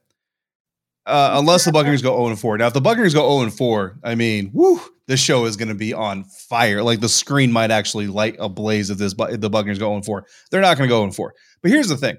uh, 1.06 1.30
unless 1.34 1.64
the 1.64 1.72
Buccaneers 1.72 2.02
go 2.02 2.24
0 2.24 2.36
4. 2.36 2.58
Now, 2.58 2.66
if 2.66 2.72
the 2.72 2.80
Buccaneers 2.80 3.14
go 3.14 3.38
0 3.40 3.50
4, 3.50 4.00
I 4.04 4.14
mean, 4.14 4.50
whoo, 4.52 4.80
this 5.06 5.20
show 5.20 5.44
is 5.44 5.56
going 5.56 5.68
to 5.68 5.74
be 5.74 5.94
on 5.94 6.24
fire. 6.24 6.82
Like 6.82 7.00
the 7.00 7.08
screen 7.08 7.52
might 7.52 7.70
actually 7.70 8.06
light 8.06 8.36
a 8.38 8.48
blaze 8.48 8.90
if 8.90 8.98
this 8.98 9.14
if 9.18 9.40
the 9.40 9.50
Buccaneers 9.50 9.78
go 9.78 9.90
0 9.90 10.02
4. 10.02 10.26
They're 10.50 10.60
not 10.60 10.76
going 10.76 10.88
to 10.88 10.92
go 10.92 11.00
0 11.00 11.12
4. 11.12 11.34
But 11.62 11.70
here's 11.70 11.88
the 11.88 11.96
thing: 11.96 12.16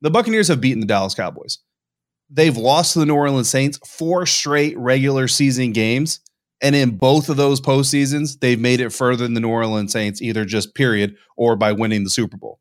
the 0.00 0.10
Buccaneers 0.10 0.48
have 0.48 0.60
beaten 0.60 0.80
the 0.80 0.86
Dallas 0.86 1.14
Cowboys. 1.14 1.58
They've 2.30 2.56
lost 2.56 2.92
to 2.92 2.98
the 2.98 3.06
New 3.06 3.14
Orleans 3.14 3.48
Saints 3.48 3.78
four 3.86 4.26
straight 4.26 4.76
regular 4.78 5.28
season 5.28 5.72
games. 5.72 6.20
And 6.60 6.74
in 6.74 6.96
both 6.96 7.28
of 7.28 7.36
those 7.36 7.60
postseasons, 7.60 8.40
they've 8.40 8.58
made 8.58 8.80
it 8.80 8.90
further 8.90 9.24
than 9.24 9.34
the 9.34 9.40
New 9.40 9.48
Orleans 9.48 9.92
Saints, 9.92 10.20
either 10.20 10.44
just 10.44 10.74
period 10.74 11.16
or 11.36 11.56
by 11.56 11.72
winning 11.72 12.04
the 12.04 12.10
Super 12.10 12.36
Bowl. 12.36 12.58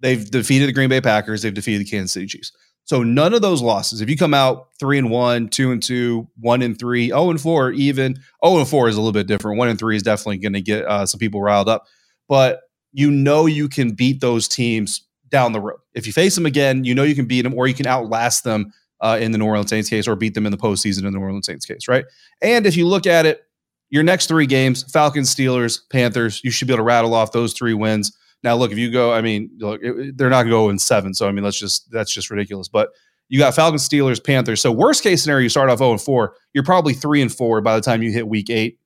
They've 0.00 0.30
defeated 0.30 0.68
the 0.68 0.72
Green 0.72 0.90
Bay 0.90 1.00
Packers. 1.00 1.42
They've 1.42 1.54
defeated 1.54 1.86
the 1.86 1.90
Kansas 1.90 2.12
City 2.12 2.26
Chiefs. 2.26 2.52
So 2.88 3.02
none 3.02 3.34
of 3.34 3.42
those 3.42 3.60
losses, 3.60 4.00
if 4.00 4.08
you 4.08 4.16
come 4.16 4.32
out 4.32 4.68
three 4.80 4.96
and 4.96 5.10
one, 5.10 5.50
two 5.50 5.72
and 5.72 5.82
two, 5.82 6.26
one 6.40 6.62
and 6.62 6.78
three, 6.78 7.12
oh 7.12 7.28
and 7.28 7.38
four, 7.38 7.70
even 7.72 8.18
oh 8.42 8.58
and 8.58 8.66
four 8.66 8.88
is 8.88 8.96
a 8.96 8.98
little 8.98 9.12
bit 9.12 9.26
different. 9.26 9.58
One 9.58 9.68
and 9.68 9.78
three 9.78 9.94
is 9.94 10.02
definitely 10.02 10.38
going 10.38 10.54
to 10.54 10.62
get 10.62 10.86
uh, 10.86 11.04
some 11.04 11.18
people 11.18 11.42
riled 11.42 11.68
up, 11.68 11.84
but 12.30 12.60
you 12.92 13.10
know 13.10 13.44
you 13.44 13.68
can 13.68 13.90
beat 13.90 14.22
those 14.22 14.48
teams 14.48 15.06
down 15.28 15.52
the 15.52 15.60
road. 15.60 15.76
If 15.92 16.06
you 16.06 16.14
face 16.14 16.34
them 16.34 16.46
again, 16.46 16.82
you 16.84 16.94
know 16.94 17.02
you 17.02 17.14
can 17.14 17.26
beat 17.26 17.42
them 17.42 17.52
or 17.52 17.66
you 17.66 17.74
can 17.74 17.86
outlast 17.86 18.44
them 18.44 18.72
uh, 19.02 19.18
in 19.20 19.32
the 19.32 19.38
New 19.38 19.44
Orleans 19.44 19.68
Saints 19.68 19.90
case 19.90 20.08
or 20.08 20.16
beat 20.16 20.32
them 20.32 20.46
in 20.46 20.50
the 20.50 20.56
postseason 20.56 21.00
in 21.00 21.04
the 21.04 21.10
New 21.10 21.20
Orleans 21.20 21.44
Saints 21.44 21.66
case, 21.66 21.88
right? 21.88 22.06
And 22.40 22.64
if 22.64 22.74
you 22.74 22.86
look 22.86 23.06
at 23.06 23.26
it, 23.26 23.42
your 23.90 24.02
next 24.02 24.28
three 24.28 24.46
games 24.46 24.90
Falcons, 24.90 25.34
Steelers, 25.34 25.80
Panthers, 25.90 26.40
you 26.42 26.50
should 26.50 26.66
be 26.66 26.72
able 26.72 26.78
to 26.78 26.84
rattle 26.84 27.12
off 27.12 27.32
those 27.32 27.52
three 27.52 27.74
wins. 27.74 28.16
Now, 28.42 28.56
look, 28.56 28.70
if 28.70 28.78
you 28.78 28.90
go, 28.90 29.12
I 29.12 29.20
mean, 29.20 29.50
look, 29.58 29.80
it, 29.82 30.16
they're 30.16 30.30
not 30.30 30.42
going 30.42 30.50
to 30.50 30.52
go 30.52 30.68
in 30.70 30.78
seven. 30.78 31.14
So, 31.14 31.28
I 31.28 31.32
mean, 31.32 31.44
let's 31.44 31.58
just, 31.58 31.90
that's 31.90 32.12
just 32.12 32.30
ridiculous. 32.30 32.68
But 32.68 32.90
you 33.28 33.38
got 33.38 33.54
Falcons, 33.54 33.86
Steelers, 33.86 34.22
Panthers. 34.22 34.60
So, 34.60 34.72
worst 34.72 35.02
case 35.02 35.22
scenario, 35.22 35.42
you 35.42 35.48
start 35.48 35.70
off 35.70 35.78
0 35.78 35.92
and 35.92 36.00
4. 36.00 36.34
You're 36.54 36.64
probably 36.64 36.94
3 36.94 37.22
and 37.22 37.32
4 37.32 37.60
by 37.60 37.74
the 37.74 37.82
time 37.82 38.02
you 38.02 38.12
hit 38.12 38.28
week 38.28 38.48
eight, 38.50 38.78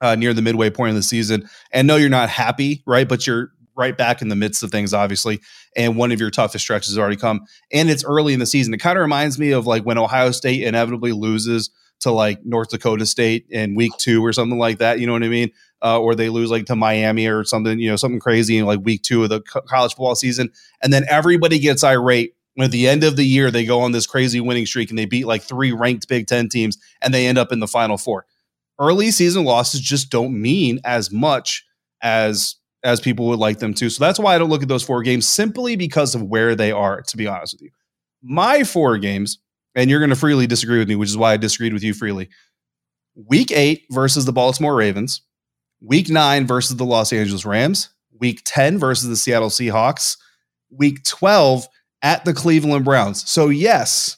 uh, 0.00 0.14
near 0.14 0.32
the 0.32 0.42
midway 0.42 0.70
point 0.70 0.90
of 0.90 0.96
the 0.96 1.02
season. 1.02 1.48
And 1.72 1.86
no, 1.86 1.96
you're 1.96 2.08
not 2.08 2.28
happy, 2.28 2.82
right? 2.86 3.08
But 3.08 3.26
you're 3.26 3.50
right 3.76 3.96
back 3.96 4.22
in 4.22 4.28
the 4.28 4.36
midst 4.36 4.62
of 4.62 4.70
things, 4.70 4.94
obviously. 4.94 5.40
And 5.76 5.96
one 5.96 6.12
of 6.12 6.20
your 6.20 6.30
toughest 6.30 6.64
stretches 6.64 6.90
has 6.90 6.98
already 6.98 7.16
come. 7.16 7.40
And 7.72 7.90
it's 7.90 8.04
early 8.04 8.34
in 8.34 8.40
the 8.40 8.46
season. 8.46 8.74
It 8.74 8.78
kind 8.78 8.98
of 8.98 9.02
reminds 9.02 9.38
me 9.38 9.52
of 9.52 9.66
like 9.66 9.84
when 9.84 9.98
Ohio 9.98 10.30
State 10.30 10.62
inevitably 10.62 11.12
loses 11.12 11.70
to 12.02 12.10
like 12.10 12.44
North 12.44 12.70
Dakota 12.70 13.06
State 13.06 13.46
in 13.50 13.74
week 13.74 13.92
two 13.98 14.24
or 14.24 14.32
something 14.32 14.58
like 14.58 14.78
that. 14.78 15.00
You 15.00 15.06
know 15.06 15.12
what 15.12 15.22
I 15.22 15.28
mean? 15.28 15.50
Uh, 15.82 15.98
or 15.98 16.14
they 16.14 16.28
lose 16.28 16.50
like 16.50 16.66
to 16.66 16.76
Miami 16.76 17.26
or 17.26 17.44
something, 17.44 17.78
you 17.78 17.88
know, 17.88 17.96
something 17.96 18.20
crazy 18.20 18.58
in 18.58 18.66
like 18.66 18.80
week 18.84 19.02
two 19.02 19.24
of 19.24 19.30
the 19.30 19.40
co- 19.40 19.62
college 19.62 19.92
football 19.92 20.14
season. 20.14 20.50
And 20.82 20.92
then 20.92 21.04
everybody 21.08 21.58
gets 21.58 21.82
irate. 21.82 22.34
When 22.54 22.66
at 22.66 22.70
the 22.70 22.86
end 22.86 23.02
of 23.02 23.16
the 23.16 23.24
year, 23.24 23.50
they 23.50 23.64
go 23.64 23.80
on 23.80 23.92
this 23.92 24.06
crazy 24.06 24.38
winning 24.38 24.66
streak 24.66 24.90
and 24.90 24.98
they 24.98 25.06
beat 25.06 25.26
like 25.26 25.42
three 25.42 25.72
ranked 25.72 26.06
Big 26.06 26.26
Ten 26.26 26.48
teams 26.48 26.76
and 27.00 27.12
they 27.12 27.26
end 27.26 27.38
up 27.38 27.50
in 27.50 27.60
the 27.60 27.66
final 27.66 27.96
four. 27.96 28.26
Early 28.78 29.10
season 29.10 29.44
losses 29.44 29.80
just 29.80 30.10
don't 30.10 30.40
mean 30.40 30.80
as 30.84 31.10
much 31.10 31.64
as 32.02 32.56
as 32.84 33.00
people 33.00 33.26
would 33.26 33.38
like 33.38 33.58
them 33.58 33.74
to. 33.74 33.88
So 33.88 34.04
that's 34.04 34.18
why 34.18 34.34
I 34.34 34.38
don't 34.38 34.50
look 34.50 34.62
at 34.62 34.68
those 34.68 34.82
four 34.82 35.02
games 35.02 35.26
simply 35.26 35.76
because 35.76 36.14
of 36.14 36.22
where 36.22 36.54
they 36.54 36.72
are, 36.72 37.02
to 37.02 37.16
be 37.16 37.26
honest 37.26 37.54
with 37.54 37.62
you. 37.62 37.70
My 38.22 38.64
four 38.64 38.98
games, 38.98 39.38
and 39.74 39.90
you're 39.90 40.00
going 40.00 40.10
to 40.10 40.16
freely 40.16 40.46
disagree 40.46 40.78
with 40.78 40.88
me, 40.88 40.96
which 40.96 41.08
is 41.08 41.16
why 41.16 41.32
I 41.32 41.36
disagreed 41.36 41.72
with 41.72 41.82
you 41.82 41.94
freely. 41.94 42.28
Week 43.14 43.50
eight 43.50 43.84
versus 43.90 44.24
the 44.24 44.32
Baltimore 44.32 44.74
Ravens, 44.74 45.22
week 45.80 46.08
nine 46.08 46.46
versus 46.46 46.76
the 46.76 46.84
Los 46.84 47.12
Angeles 47.12 47.44
Rams, 47.44 47.90
week 48.18 48.42
10 48.44 48.78
versus 48.78 49.08
the 49.08 49.16
Seattle 49.16 49.50
Seahawks, 49.50 50.16
week 50.70 51.04
12 51.04 51.66
at 52.02 52.24
the 52.24 52.32
Cleveland 52.32 52.84
Browns. 52.84 53.28
So, 53.28 53.48
yes, 53.48 54.16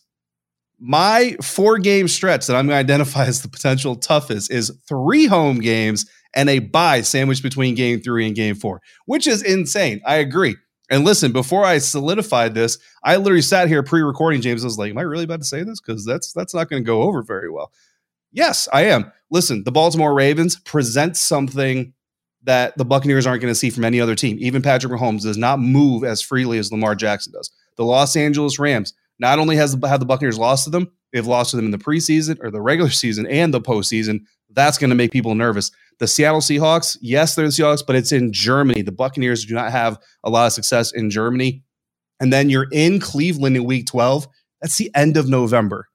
my 0.79 1.37
four 1.43 1.79
game 1.79 2.09
stretch 2.09 2.47
that 2.47 2.57
I'm 2.57 2.67
going 2.67 2.77
to 2.77 2.81
identify 2.81 3.25
as 3.27 3.43
the 3.43 3.49
potential 3.49 3.97
toughest 3.97 4.51
is 4.51 4.73
three 4.89 5.27
home 5.27 5.61
games 5.61 6.07
and 6.35 6.51
a 6.51 6.59
bye 6.59 7.01
sandwiched 7.01 7.43
between 7.43 7.75
game 7.75 8.01
three 8.01 8.27
and 8.27 8.37
game 8.37 8.55
four, 8.55 8.83
which 9.07 9.27
is 9.27 9.43
insane. 9.43 10.01
I 10.05 10.17
agree. 10.17 10.57
And 10.91 11.05
listen, 11.05 11.33
before 11.33 11.65
I 11.65 11.79
solidified 11.79 12.55
this, 12.55 12.79
I 13.03 13.17
literally 13.17 13.43
sat 13.43 13.69
here 13.69 13.83
pre-recording. 13.83 14.43
James 14.43 14.65
I 14.65 14.67
was 14.67 14.79
like, 14.79 14.91
"Am 14.91 14.99
I 14.99 15.03
really 15.03 15.25
about 15.25 15.41
to 15.41 15.47
say 15.47 15.63
this? 15.63 15.81
Because 15.81 16.05
that's 16.05 16.33
that's 16.33 16.55
not 16.55 16.69
going 16.69 16.83
to 16.83 16.87
go 16.87 17.03
over 17.03 17.23
very 17.23 17.51
well." 17.51 17.73
Yes, 18.33 18.69
I 18.73 18.83
am. 18.87 19.11
Listen, 19.31 19.65
the 19.65 19.73
Baltimore 19.73 20.13
Ravens 20.13 20.57
present 20.57 21.17
something 21.17 21.95
that 22.43 22.77
the 22.77 22.85
Buccaneers 22.85 23.27
aren't 23.27 23.41
going 23.41 23.53
to 23.53 23.59
see 23.59 23.71
from 23.71 23.85
any 23.85 24.01
other 24.01 24.15
team. 24.15 24.37
Even 24.41 24.61
Patrick 24.61 24.93
Mahomes 24.93 25.23
does 25.23 25.39
not 25.39 25.61
move 25.61 26.05
as 26.05 26.21
freely 26.21 26.59
as 26.59 26.71
Lamar 26.71 26.95
Jackson 26.95 27.33
does. 27.33 27.51
The 27.77 27.85
Los 27.85 28.17
Angeles 28.17 28.59
Rams 28.59 28.93
not 29.19 29.39
only 29.39 29.57
has 29.57 29.77
have 29.85 30.01
the 30.01 30.07
Buccaneers 30.07 30.39
lost 30.39 30.65
to 30.65 30.71
them, 30.71 30.91
they've 31.15 31.27
lost 31.27 31.53
to 31.53 31.57
them 31.57 31.65
in 31.65 31.71
the 31.71 31.79
preseason 31.79 32.37
or 32.43 32.51
the 32.51 32.61
regular 32.61 32.91
season 33.03 33.27
and 33.27 33.55
the 33.55 33.61
postseason. 33.61 34.25
That's 34.51 34.77
going 34.77 34.91
to 34.91 34.97
make 34.97 35.13
people 35.13 35.35
nervous. 35.35 35.71
The 36.01 36.07
Seattle 36.07 36.41
Seahawks, 36.41 36.99
yes, 37.01 37.35
they're 37.35 37.47
the 37.47 37.53
Seahawks, 37.53 37.87
but 37.87 37.97
it's 37.97 38.13
in 38.13 38.33
Germany. 38.33 38.83
The 38.83 38.93
Buccaneers 38.93 39.47
do 39.47 39.55
not 39.55 39.71
have 39.71 39.99
a 40.25 40.31
lot 40.31 40.47
of 40.47 40.53
success 40.53 40.93
in 40.93 41.09
Germany. 41.09 41.63
And 42.21 42.33
then 42.33 42.51
you're 42.51 42.69
in 42.73 43.01
Cleveland 43.01 43.57
in 43.57 43.65
week 43.65 43.87
12. 43.87 44.29
That's 44.61 44.77
the 44.77 44.91
end 44.95 45.17
of 45.17 45.29
November. 45.29 45.89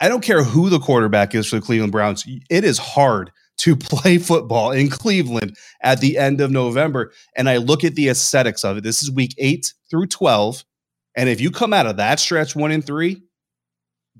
I 0.00 0.08
don't 0.08 0.22
care 0.22 0.42
who 0.42 0.70
the 0.70 0.78
quarterback 0.78 1.34
is 1.34 1.48
for 1.48 1.56
the 1.56 1.62
Cleveland 1.62 1.92
Browns. 1.92 2.24
It 2.50 2.64
is 2.64 2.78
hard 2.78 3.30
to 3.58 3.76
play 3.76 4.18
football 4.18 4.70
in 4.70 4.88
Cleveland 4.88 5.56
at 5.82 6.00
the 6.00 6.18
end 6.18 6.40
of 6.40 6.50
November. 6.50 7.12
And 7.36 7.48
I 7.48 7.58
look 7.58 7.84
at 7.84 7.94
the 7.94 8.08
aesthetics 8.08 8.64
of 8.64 8.78
it. 8.78 8.84
This 8.84 9.02
is 9.02 9.10
week 9.10 9.34
eight 9.38 9.72
through 9.90 10.06
12. 10.06 10.64
And 11.16 11.28
if 11.28 11.40
you 11.40 11.50
come 11.50 11.72
out 11.72 11.86
of 11.86 11.96
that 11.98 12.18
stretch 12.18 12.56
one 12.56 12.72
and 12.72 12.84
three, 12.84 13.22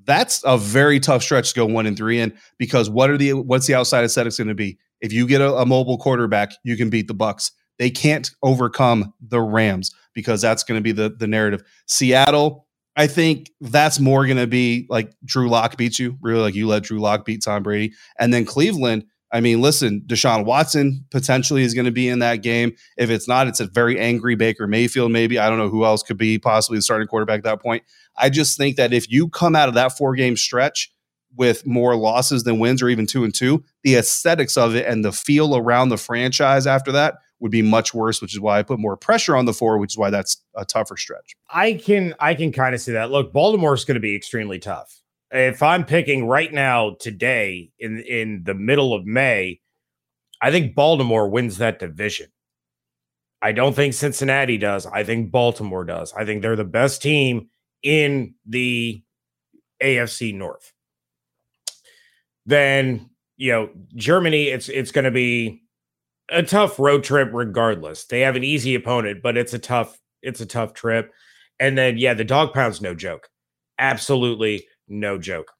that's 0.05 0.41
a 0.45 0.57
very 0.57 0.99
tough 0.99 1.23
stretch 1.23 1.49
to 1.49 1.55
go 1.55 1.65
one 1.65 1.85
and 1.85 1.97
three 1.97 2.19
in 2.19 2.33
because 2.57 2.89
what 2.89 3.09
are 3.09 3.17
the 3.17 3.33
what's 3.33 3.67
the 3.67 3.75
outside 3.75 4.03
aesthetics 4.03 4.37
going 4.37 4.47
to 4.47 4.55
be? 4.55 4.77
If 5.01 5.11
you 5.11 5.27
get 5.27 5.41
a, 5.41 5.53
a 5.55 5.65
mobile 5.65 5.97
quarterback, 5.97 6.53
you 6.63 6.77
can 6.77 6.89
beat 6.89 7.07
the 7.07 7.15
Bucs. 7.15 7.51
They 7.77 7.89
can't 7.89 8.31
overcome 8.41 9.13
the 9.19 9.41
Rams 9.41 9.93
because 10.13 10.41
that's 10.41 10.63
going 10.63 10.79
to 10.79 10.83
be 10.83 10.91
the 10.91 11.09
the 11.09 11.27
narrative. 11.27 11.63
Seattle, 11.87 12.67
I 12.95 13.07
think 13.07 13.51
that's 13.59 13.99
more 13.99 14.25
going 14.25 14.37
to 14.37 14.47
be 14.47 14.87
like 14.89 15.13
Drew 15.25 15.49
Lock 15.49 15.77
beats 15.77 15.99
you, 15.99 16.17
really 16.21 16.41
like 16.41 16.55
you 16.55 16.67
let 16.67 16.83
Drew 16.83 16.99
Lock 16.99 17.25
beat 17.25 17.43
Tom 17.43 17.63
Brady, 17.63 17.93
and 18.19 18.33
then 18.33 18.45
Cleveland. 18.45 19.05
I 19.35 19.41
mean, 19.41 19.59
listen, 19.59 20.01
Deshaun 20.07 20.45
Watson 20.45 21.03
potentially 21.11 21.63
is 21.63 21.73
going 21.73 21.83
to 21.83 21.91
be 21.91 22.07
in 22.07 22.19
that 22.19 22.37
game. 22.37 22.73
If 22.97 23.09
it's 23.09 23.27
not, 23.27 23.49
it's 23.49 23.59
a 23.59 23.65
very 23.65 23.99
angry 23.99 24.35
Baker 24.35 24.65
Mayfield. 24.65 25.11
Maybe 25.11 25.37
I 25.37 25.49
don't 25.49 25.57
know 25.57 25.67
who 25.67 25.83
else 25.83 26.03
could 26.03 26.17
be 26.17 26.39
possibly 26.39 26.77
the 26.77 26.81
starting 26.83 27.09
quarterback 27.09 27.39
at 27.39 27.43
that 27.43 27.61
point. 27.61 27.83
I 28.17 28.29
just 28.29 28.57
think 28.57 28.77
that 28.77 28.93
if 28.93 29.11
you 29.11 29.27
come 29.27 29.53
out 29.53 29.67
of 29.67 29.75
that 29.75 29.97
four 29.97 30.15
game 30.15 30.37
stretch 30.37 30.89
with 31.35 31.67
more 31.67 31.97
losses 31.97 32.45
than 32.45 32.59
wins 32.59 32.81
or 32.81 32.87
even 32.87 33.05
two 33.05 33.25
and 33.25 33.35
two, 33.35 33.61
the 33.83 33.95
aesthetics 33.95 34.55
of 34.55 34.73
it 34.73 34.85
and 34.85 35.03
the 35.03 35.11
feel 35.11 35.57
around 35.57 35.89
the 35.89 35.97
franchise 35.97 36.65
after 36.65 36.93
that 36.93 37.15
would 37.41 37.51
be 37.51 37.61
much 37.61 37.93
worse, 37.93 38.21
which 38.21 38.33
is 38.33 38.39
why 38.39 38.59
I 38.59 38.63
put 38.63 38.79
more 38.79 38.95
pressure 38.95 39.35
on 39.35 39.43
the 39.43 39.53
four, 39.53 39.77
which 39.79 39.95
is 39.95 39.97
why 39.97 40.11
that's 40.11 40.41
a 40.55 40.63
tougher 40.63 40.95
stretch. 40.95 41.35
I 41.49 41.73
can 41.73 42.15
I 42.21 42.35
can 42.35 42.53
kind 42.53 42.73
of 42.73 42.79
see 42.79 42.93
that. 42.93 43.11
Look, 43.11 43.33
Baltimore's 43.33 43.83
going 43.83 43.95
to 43.95 43.99
be 43.99 44.15
extremely 44.15 44.59
tough. 44.59 45.01
If 45.31 45.63
I'm 45.63 45.85
picking 45.85 46.27
right 46.27 46.51
now 46.53 46.95
today 46.99 47.71
in 47.79 47.99
in 47.99 48.43
the 48.43 48.53
middle 48.53 48.93
of 48.93 49.05
May, 49.05 49.59
I 50.41 50.51
think 50.51 50.75
Baltimore 50.75 51.29
wins 51.29 51.57
that 51.57 51.79
division. 51.79 52.27
I 53.41 53.51
don't 53.51 53.75
think 53.75 53.93
Cincinnati 53.93 54.57
does. 54.57 54.85
I 54.85 55.03
think 55.03 55.31
Baltimore 55.31 55.83
does. 55.83 56.13
I 56.13 56.25
think 56.25 56.41
they're 56.41 56.55
the 56.55 56.63
best 56.63 57.01
team 57.01 57.49
in 57.83 58.33
the 58.45 59.03
AFC 59.81 60.33
North 60.33 60.73
then 62.45 63.09
you 63.37 63.51
know 63.51 63.69
Germany, 63.95 64.45
it's 64.45 64.69
it's 64.69 64.91
going 64.91 65.05
to 65.05 65.11
be 65.11 65.61
a 66.29 66.43
tough 66.43 66.79
road 66.79 67.03
trip 67.03 67.29
regardless. 67.33 68.05
They 68.05 68.21
have 68.21 68.35
an 68.35 68.43
easy 68.43 68.75
opponent, 68.75 69.21
but 69.21 69.37
it's 69.37 69.53
a 69.53 69.59
tough 69.59 69.99
it's 70.21 70.41
a 70.41 70.45
tough 70.45 70.73
trip. 70.73 71.11
And 71.59 71.77
then 71.77 71.97
yeah, 71.97 72.13
the 72.13 72.23
dog 72.23 72.53
pound's 72.53 72.81
no 72.81 72.93
joke, 72.93 73.29
absolutely 73.79 74.67
no 74.87 75.17
joke. 75.17 75.51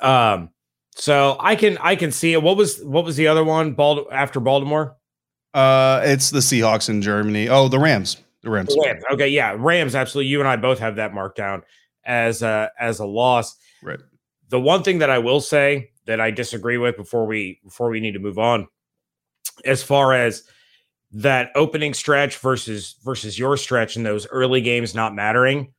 Um, 0.00 0.50
so 0.94 1.36
I 1.40 1.56
can 1.56 1.78
I 1.78 1.96
can 1.96 2.12
see 2.12 2.32
it. 2.32 2.42
What 2.42 2.56
was 2.56 2.82
what 2.82 3.04
was 3.04 3.16
the 3.16 3.28
other 3.28 3.44
one? 3.44 3.72
Bald 3.72 4.06
after 4.12 4.40
Baltimore. 4.40 4.96
Uh, 5.54 6.00
it's 6.04 6.30
the 6.30 6.40
Seahawks 6.40 6.88
in 6.88 7.02
Germany. 7.02 7.48
Oh, 7.48 7.68
the 7.68 7.78
Rams. 7.78 8.18
The 8.42 8.50
Rams. 8.50 8.74
The 8.74 8.82
Rams. 8.84 9.02
Okay, 9.12 9.28
yeah, 9.28 9.54
Rams. 9.58 9.94
Absolutely. 9.94 10.28
You 10.28 10.40
and 10.40 10.48
I 10.48 10.56
both 10.56 10.78
have 10.78 10.96
that 10.96 11.14
marked 11.14 11.36
down 11.36 11.62
as 12.04 12.42
a 12.42 12.70
as 12.78 12.98
a 12.98 13.06
loss. 13.06 13.56
Right. 13.82 14.00
The 14.48 14.60
one 14.60 14.82
thing 14.82 14.98
that 14.98 15.10
I 15.10 15.18
will 15.18 15.40
say 15.40 15.90
that 16.06 16.20
I 16.20 16.30
disagree 16.30 16.78
with 16.78 16.96
before 16.96 17.26
we 17.26 17.60
before 17.64 17.90
we 17.90 18.00
need 18.00 18.12
to 18.12 18.18
move 18.18 18.38
on, 18.38 18.66
as 19.64 19.82
far 19.82 20.12
as 20.12 20.42
that 21.12 21.50
opening 21.54 21.94
stretch 21.94 22.38
versus 22.38 22.96
versus 23.04 23.38
your 23.38 23.56
stretch 23.56 23.96
in 23.96 24.02
those 24.02 24.26
early 24.28 24.60
games 24.60 24.94
not 24.94 25.14
mattering. 25.14 25.72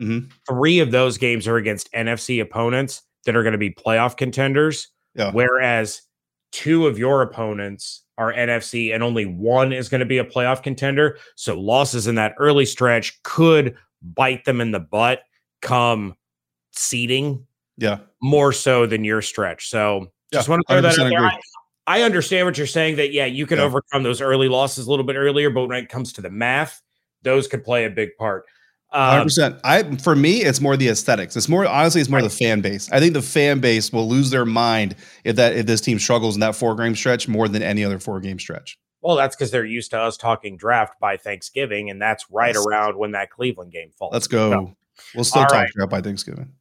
Mm-hmm. 0.00 0.28
Three 0.48 0.78
of 0.80 0.90
those 0.90 1.18
games 1.18 1.46
are 1.46 1.56
against 1.56 1.92
NFC 1.92 2.40
opponents 2.40 3.02
that 3.26 3.36
are 3.36 3.42
going 3.42 3.52
to 3.52 3.58
be 3.58 3.70
playoff 3.70 4.16
contenders, 4.16 4.88
Yeah. 5.14 5.30
whereas 5.32 6.02
two 6.50 6.86
of 6.86 6.98
your 6.98 7.22
opponents 7.22 8.02
are 8.18 8.32
NFC 8.32 8.92
and 8.94 9.02
only 9.02 9.24
one 9.26 9.72
is 9.72 9.88
going 9.88 10.00
to 10.00 10.06
be 10.06 10.18
a 10.18 10.24
playoff 10.24 10.62
contender. 10.62 11.18
So 11.36 11.58
losses 11.58 12.06
in 12.06 12.14
that 12.16 12.34
early 12.38 12.66
stretch 12.66 13.22
could 13.22 13.76
bite 14.02 14.44
them 14.44 14.60
in 14.60 14.70
the 14.70 14.80
butt 14.80 15.22
come 15.60 16.14
seeding 16.72 17.46
Yeah. 17.76 17.98
more 18.20 18.52
so 18.52 18.86
than 18.86 19.04
your 19.04 19.22
stretch. 19.22 19.68
So 19.70 20.12
just 20.32 20.48
Yeah, 20.48 20.52
want 20.52 20.66
to 20.66 20.72
throw 20.74 20.80
that 20.82 20.98
out 20.98 21.08
there. 21.10 21.24
I, 21.24 21.38
I 21.86 22.02
understand 22.02 22.46
what 22.46 22.58
you're 22.58 22.66
saying 22.66 22.96
that, 22.96 23.12
yeah, 23.12 23.26
you 23.26 23.46
can 23.46 23.58
Yeah. 23.58 23.64
overcome 23.64 24.02
those 24.02 24.20
early 24.20 24.48
losses 24.48 24.86
a 24.86 24.90
little 24.90 25.04
bit 25.04 25.16
earlier, 25.16 25.50
but 25.50 25.66
when 25.66 25.78
it 25.78 25.88
comes 25.88 26.12
to 26.14 26.20
the 26.20 26.30
math, 26.30 26.80
those 27.22 27.46
could 27.46 27.62
play 27.64 27.84
a 27.84 27.90
big 27.90 28.16
part. 28.18 28.44
Hundred 28.92 29.20
Um, 29.20 29.24
percent. 29.26 29.56
I 29.64 29.82
for 29.96 30.14
me, 30.14 30.42
it's 30.42 30.60
more 30.60 30.76
the 30.76 30.88
aesthetics. 30.88 31.34
It's 31.36 31.48
more 31.48 31.66
honestly, 31.66 32.00
it's 32.00 32.10
more 32.10 32.20
the 32.22 32.28
fan 32.30 32.60
base. 32.60 32.90
I 32.92 33.00
think 33.00 33.14
the 33.14 33.22
fan 33.22 33.60
base 33.60 33.92
will 33.92 34.08
lose 34.08 34.30
their 34.30 34.44
mind 34.44 34.96
if 35.24 35.36
that 35.36 35.56
if 35.56 35.66
this 35.66 35.80
team 35.80 35.98
struggles 35.98 36.34
in 36.36 36.40
that 36.40 36.54
four 36.54 36.74
game 36.76 36.94
stretch 36.94 37.26
more 37.28 37.48
than 37.48 37.62
any 37.62 37.84
other 37.84 37.98
four 37.98 38.20
game 38.20 38.38
stretch. 38.38 38.78
well, 39.00 39.16
that's 39.16 39.34
because 39.34 39.50
they're 39.50 39.64
used 39.64 39.90
to 39.92 39.98
us 39.98 40.16
talking 40.16 40.56
draft 40.56 41.00
by 41.00 41.16
Thanksgiving, 41.16 41.90
and 41.90 42.00
that's 42.00 42.26
right 42.30 42.54
Yes. 42.54 42.64
around 42.66 42.96
when 42.98 43.12
that 43.12 43.30
Cleveland 43.30 43.72
game 43.72 43.90
falls. 43.98 44.12
Let's 44.12 44.26
go. 44.28 44.50
So, 44.50 44.76
we'll 45.14 45.24
still 45.24 45.42
talk 45.42 45.52
right. 45.52 45.68
about 45.76 45.90
by 45.90 46.00
Thanksgiving. 46.02 46.52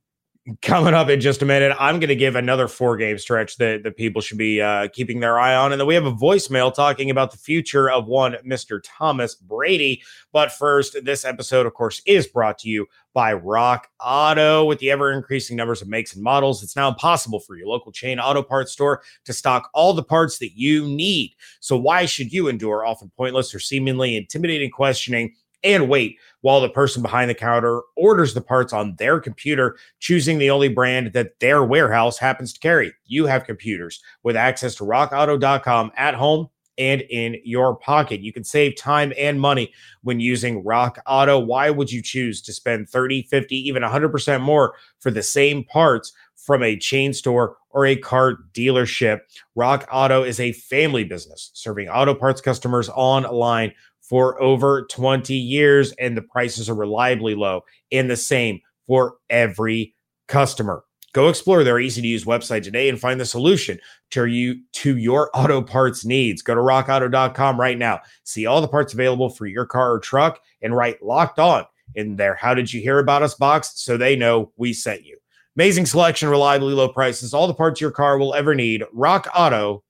Coming 0.61 0.93
up 0.93 1.09
in 1.09 1.21
just 1.21 1.41
a 1.41 1.45
minute, 1.45 1.75
I'm 1.79 1.99
going 1.99 2.09
to 2.09 2.15
give 2.15 2.35
another 2.35 2.67
four 2.67 2.97
game 2.97 3.17
stretch 3.17 3.57
that, 3.57 3.83
the 3.83 3.91
people 3.91 4.21
should 4.21 4.37
be 4.37 4.61
uh, 4.61 4.87
keeping 4.91 5.19
their 5.19 5.39
eye 5.39 5.55
on. 5.55 5.71
And 5.71 5.79
then 5.79 5.87
we 5.87 5.95
have 5.95 6.05
a 6.05 6.11
voicemail 6.11 6.73
talking 6.73 7.09
about 7.09 7.31
the 7.31 7.37
future 7.37 7.89
of 7.89 8.07
one 8.07 8.35
Mr. 8.45 8.79
Thomas 8.83 9.35
Brady. 9.35 10.01
But 10.31 10.51
first, 10.51 10.97
this 11.03 11.25
episode, 11.25 11.65
of 11.65 11.73
course, 11.73 12.01
is 12.05 12.27
brought 12.27 12.57
to 12.59 12.69
you 12.69 12.87
by 13.13 13.33
Rock 13.33 13.87
Auto. 13.99 14.65
With 14.65 14.79
the 14.79 14.91
ever 14.91 15.11
increasing 15.11 15.57
numbers 15.57 15.81
of 15.81 15.87
makes 15.87 16.13
and 16.13 16.23
models, 16.23 16.63
it's 16.63 16.75
now 16.75 16.89
impossible 16.89 17.39
for 17.39 17.55
your 17.55 17.67
local 17.67 17.91
chain 17.91 18.19
auto 18.19 18.41
parts 18.41 18.71
store 18.71 19.01
to 19.25 19.33
stock 19.33 19.69
all 19.73 19.93
the 19.93 20.03
parts 20.03 20.39
that 20.39 20.51
you 20.55 20.87
need. 20.87 21.35
So, 21.59 21.77
why 21.77 22.05
should 22.05 22.31
you 22.31 22.47
endure 22.47 22.85
often 22.85 23.11
pointless 23.17 23.53
or 23.53 23.59
seemingly 23.59 24.15
intimidating 24.15 24.71
questioning? 24.71 25.33
And 25.63 25.89
wait 25.89 26.17
while 26.41 26.59
the 26.59 26.69
person 26.69 27.01
behind 27.01 27.29
the 27.29 27.35
counter 27.35 27.81
orders 27.95 28.33
the 28.33 28.41
parts 28.41 28.73
on 28.73 28.95
their 28.95 29.19
computer, 29.19 29.77
choosing 29.99 30.39
the 30.39 30.49
only 30.49 30.69
brand 30.69 31.13
that 31.13 31.39
their 31.39 31.63
warehouse 31.63 32.17
happens 32.17 32.51
to 32.53 32.59
carry. 32.59 32.93
You 33.05 33.27
have 33.27 33.45
computers 33.45 34.01
with 34.23 34.35
access 34.35 34.75
to 34.75 34.83
rockauto.com 34.83 35.91
at 35.95 36.15
home 36.15 36.49
and 36.77 37.01
in 37.09 37.37
your 37.43 37.75
pocket. 37.75 38.21
You 38.21 38.33
can 38.33 38.43
save 38.43 38.75
time 38.75 39.13
and 39.17 39.39
money 39.39 39.71
when 40.01 40.19
using 40.19 40.63
Rock 40.63 40.99
Auto. 41.05 41.37
Why 41.37 41.69
would 41.69 41.91
you 41.91 42.01
choose 42.01 42.41
to 42.43 42.53
spend 42.53 42.89
30, 42.89 43.23
50, 43.23 43.55
even 43.55 43.83
100% 43.83 44.41
more 44.41 44.73
for 44.99 45.11
the 45.11 45.23
same 45.23 45.63
parts 45.63 46.11
from 46.35 46.63
a 46.63 46.75
chain 46.75 47.13
store 47.13 47.57
or 47.69 47.85
a 47.85 47.95
car 47.95 48.37
dealership? 48.53 49.19
Rock 49.55 49.87
Auto 49.91 50.23
is 50.23 50.39
a 50.39 50.53
family 50.53 51.03
business 51.03 51.51
serving 51.53 51.87
auto 51.87 52.15
parts 52.15 52.41
customers 52.41 52.89
online 52.89 53.73
for 54.11 54.39
over 54.41 54.85
20 54.87 55.33
years, 55.33 55.93
and 55.93 56.17
the 56.17 56.21
prices 56.21 56.69
are 56.69 56.75
reliably 56.75 57.33
low 57.33 57.63
and 57.93 58.09
the 58.09 58.17
same 58.17 58.59
for 58.85 59.15
every 59.29 59.95
customer. 60.27 60.83
Go 61.13 61.29
explore 61.29 61.63
their 61.63 61.79
easy 61.79 62.01
to 62.01 62.07
use 62.09 62.25
website 62.25 62.63
today 62.63 62.89
and 62.89 62.99
find 62.99 63.21
the 63.21 63.25
solution 63.25 63.79
to 64.09 64.25
you 64.25 64.59
to 64.73 64.97
your 64.97 65.29
auto 65.33 65.61
parts 65.61 66.03
needs. 66.03 66.41
Go 66.41 66.55
to 66.55 66.59
rockauto.com 66.59 67.57
right 67.57 67.77
now. 67.77 68.01
See 68.25 68.45
all 68.45 68.59
the 68.59 68.67
parts 68.67 68.93
available 68.93 69.29
for 69.29 69.45
your 69.45 69.65
car 69.65 69.93
or 69.93 69.99
truck 69.99 70.41
and 70.61 70.75
write 70.75 71.01
locked 71.01 71.39
on 71.39 71.63
in 71.95 72.17
there. 72.17 72.35
How 72.35 72.53
did 72.53 72.73
you 72.73 72.81
hear 72.81 72.99
about 72.99 73.23
us 73.23 73.35
box 73.35 73.71
so 73.75 73.95
they 73.95 74.17
know 74.17 74.51
we 74.57 74.73
sent 74.73 75.05
you. 75.05 75.17
Amazing 75.55 75.85
selection, 75.85 76.27
reliably 76.27 76.73
low 76.73 76.89
prices, 76.89 77.33
all 77.33 77.47
the 77.47 77.53
parts 77.53 77.79
your 77.79 77.91
car 77.91 78.17
will 78.17 78.33
ever 78.33 78.55
need. 78.55 78.83
rockauto.com. 78.93 79.81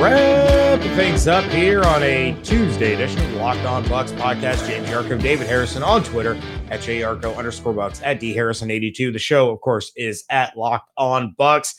Wrap 0.00 0.80
things 0.96 1.28
up 1.28 1.44
here 1.50 1.82
on 1.82 2.02
a 2.02 2.34
Tuesday 2.42 2.94
edition 2.94 3.22
of 3.22 3.34
Locked 3.34 3.66
On 3.66 3.84
Bucs 3.84 4.10
podcast. 4.12 4.66
James 4.66 4.88
Yarcho, 4.88 5.20
David 5.20 5.46
Harrison 5.46 5.82
on 5.82 6.02
Twitter 6.02 6.40
at 6.70 6.80
jarko 6.80 7.36
underscore 7.36 7.74
bucs 7.74 8.00
at 8.02 8.18
d 8.18 8.32
harrison 8.32 8.70
82. 8.70 9.12
The 9.12 9.18
show, 9.18 9.50
of 9.50 9.60
course, 9.60 9.92
is 9.96 10.24
at 10.30 10.56
Locked 10.56 10.90
On 10.96 11.34
Bucs. 11.38 11.74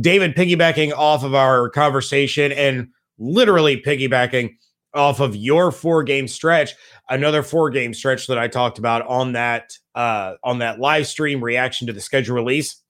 David 0.00 0.34
piggybacking 0.34 0.92
off 0.92 1.22
of 1.22 1.34
our 1.34 1.68
conversation 1.68 2.50
and 2.50 2.88
literally 3.18 3.76
piggybacking 3.76 4.54
off 4.94 5.20
of 5.20 5.36
your 5.36 5.70
four 5.70 6.02
game 6.02 6.28
stretch, 6.28 6.74
another 7.10 7.42
four 7.42 7.68
game 7.68 7.92
stretch 7.92 8.26
that 8.28 8.38
I 8.38 8.48
talked 8.48 8.78
about 8.78 9.06
on 9.06 9.32
that 9.32 9.72
uh, 9.94 10.36
on 10.42 10.60
that 10.60 10.80
live 10.80 11.06
stream 11.06 11.44
reaction 11.44 11.86
to 11.88 11.92
the 11.92 12.00
schedule 12.00 12.36
release 12.36 12.82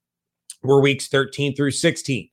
were 0.63 0.81
weeks 0.81 1.09
13 1.09 1.57
through 1.57 1.73
16. 1.73 2.29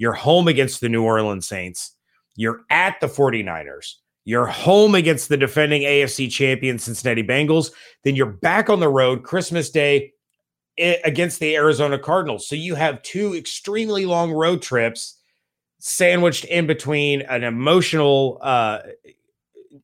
You're 0.00 0.14
home 0.14 0.48
against 0.48 0.80
the 0.80 0.88
New 0.88 1.04
Orleans 1.04 1.46
Saints. 1.46 1.94
You're 2.34 2.62
at 2.70 2.98
the 3.02 3.06
49ers. 3.06 3.96
You're 4.24 4.46
home 4.46 4.94
against 4.94 5.28
the 5.28 5.36
defending 5.36 5.82
AFC 5.82 6.30
champion 6.30 6.78
Cincinnati 6.78 7.22
Bengals. 7.22 7.70
Then 8.02 8.16
you're 8.16 8.24
back 8.24 8.70
on 8.70 8.80
the 8.80 8.88
road 8.88 9.24
Christmas 9.24 9.68
Day 9.68 10.14
against 10.78 11.38
the 11.38 11.54
Arizona 11.54 11.98
Cardinals. 11.98 12.48
So 12.48 12.54
you 12.54 12.76
have 12.76 13.02
two 13.02 13.34
extremely 13.34 14.06
long 14.06 14.32
road 14.32 14.62
trips 14.62 15.18
sandwiched 15.80 16.46
in 16.46 16.66
between 16.66 17.20
an 17.22 17.44
emotional 17.44 18.38
uh, 18.40 18.78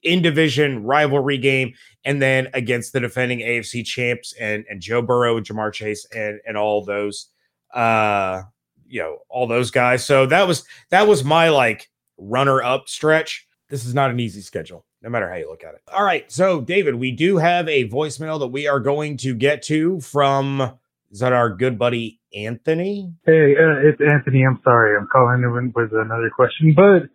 in 0.03 0.23
division 0.23 0.83
rivalry 0.83 1.37
game 1.37 1.75
and 2.07 2.23
then 2.23 2.49
against 2.55 2.95
the 2.95 3.01
defending 3.01 3.41
AFC 3.41 3.85
champs 3.85 4.33
and, 4.41 4.65
and 4.71 4.81
Joe 4.81 5.03
Burrow 5.03 5.37
and 5.37 5.45
Ja'Marr 5.45 5.75
Chase 5.75 6.07
and, 6.15 6.41
and 6.47 6.57
all 6.57 6.83
those 6.83 7.29
uh 7.75 8.45
you 8.89 9.01
know 9.01 9.19
all 9.29 9.47
those 9.47 9.71
guys. 9.71 10.05
So 10.05 10.27
that 10.27 10.47
was 10.47 10.65
that 10.91 11.07
was 11.07 11.25
my 11.25 11.49
like 11.49 11.89
runner 12.19 12.63
up 12.63 12.89
stretch. 12.89 13.47
This 13.69 13.85
is 13.85 13.95
not 13.95 14.11
an 14.11 14.21
easy 14.21 14.41
schedule 14.41 14.85
no 15.03 15.11
matter 15.11 15.29
how 15.29 15.37
you 15.37 15.49
look 15.49 15.63
at 15.63 15.75
it. 15.75 15.83
All 15.93 16.05
right 16.05 16.31
so 16.33 16.61
david 16.61 16.95
we 16.95 17.13
do 17.13 17.37
have 17.37 17.69
a 17.69 17.89
voicemail 17.89 18.39
that 18.41 18.49
we 18.49 18.67
are 18.67 18.81
going 18.81 19.17
to 19.19 19.35
get 19.35 19.63
to 19.63 20.01
from 20.01 20.79
is 21.11 21.21
that 21.21 21.33
our 21.33 21.51
good 21.51 21.79
buddy 21.79 22.21
anthony? 22.35 23.13
Hey, 23.25 23.55
uh, 23.57 23.89
it's 23.89 24.01
Anthony. 24.01 24.45
I'm 24.45 24.61
sorry. 24.63 24.97
I'm 24.97 25.09
calling 25.11 25.43
in 25.43 25.73
with 25.75 25.93
another 25.93 26.31
question, 26.35 26.75
but 26.75 27.09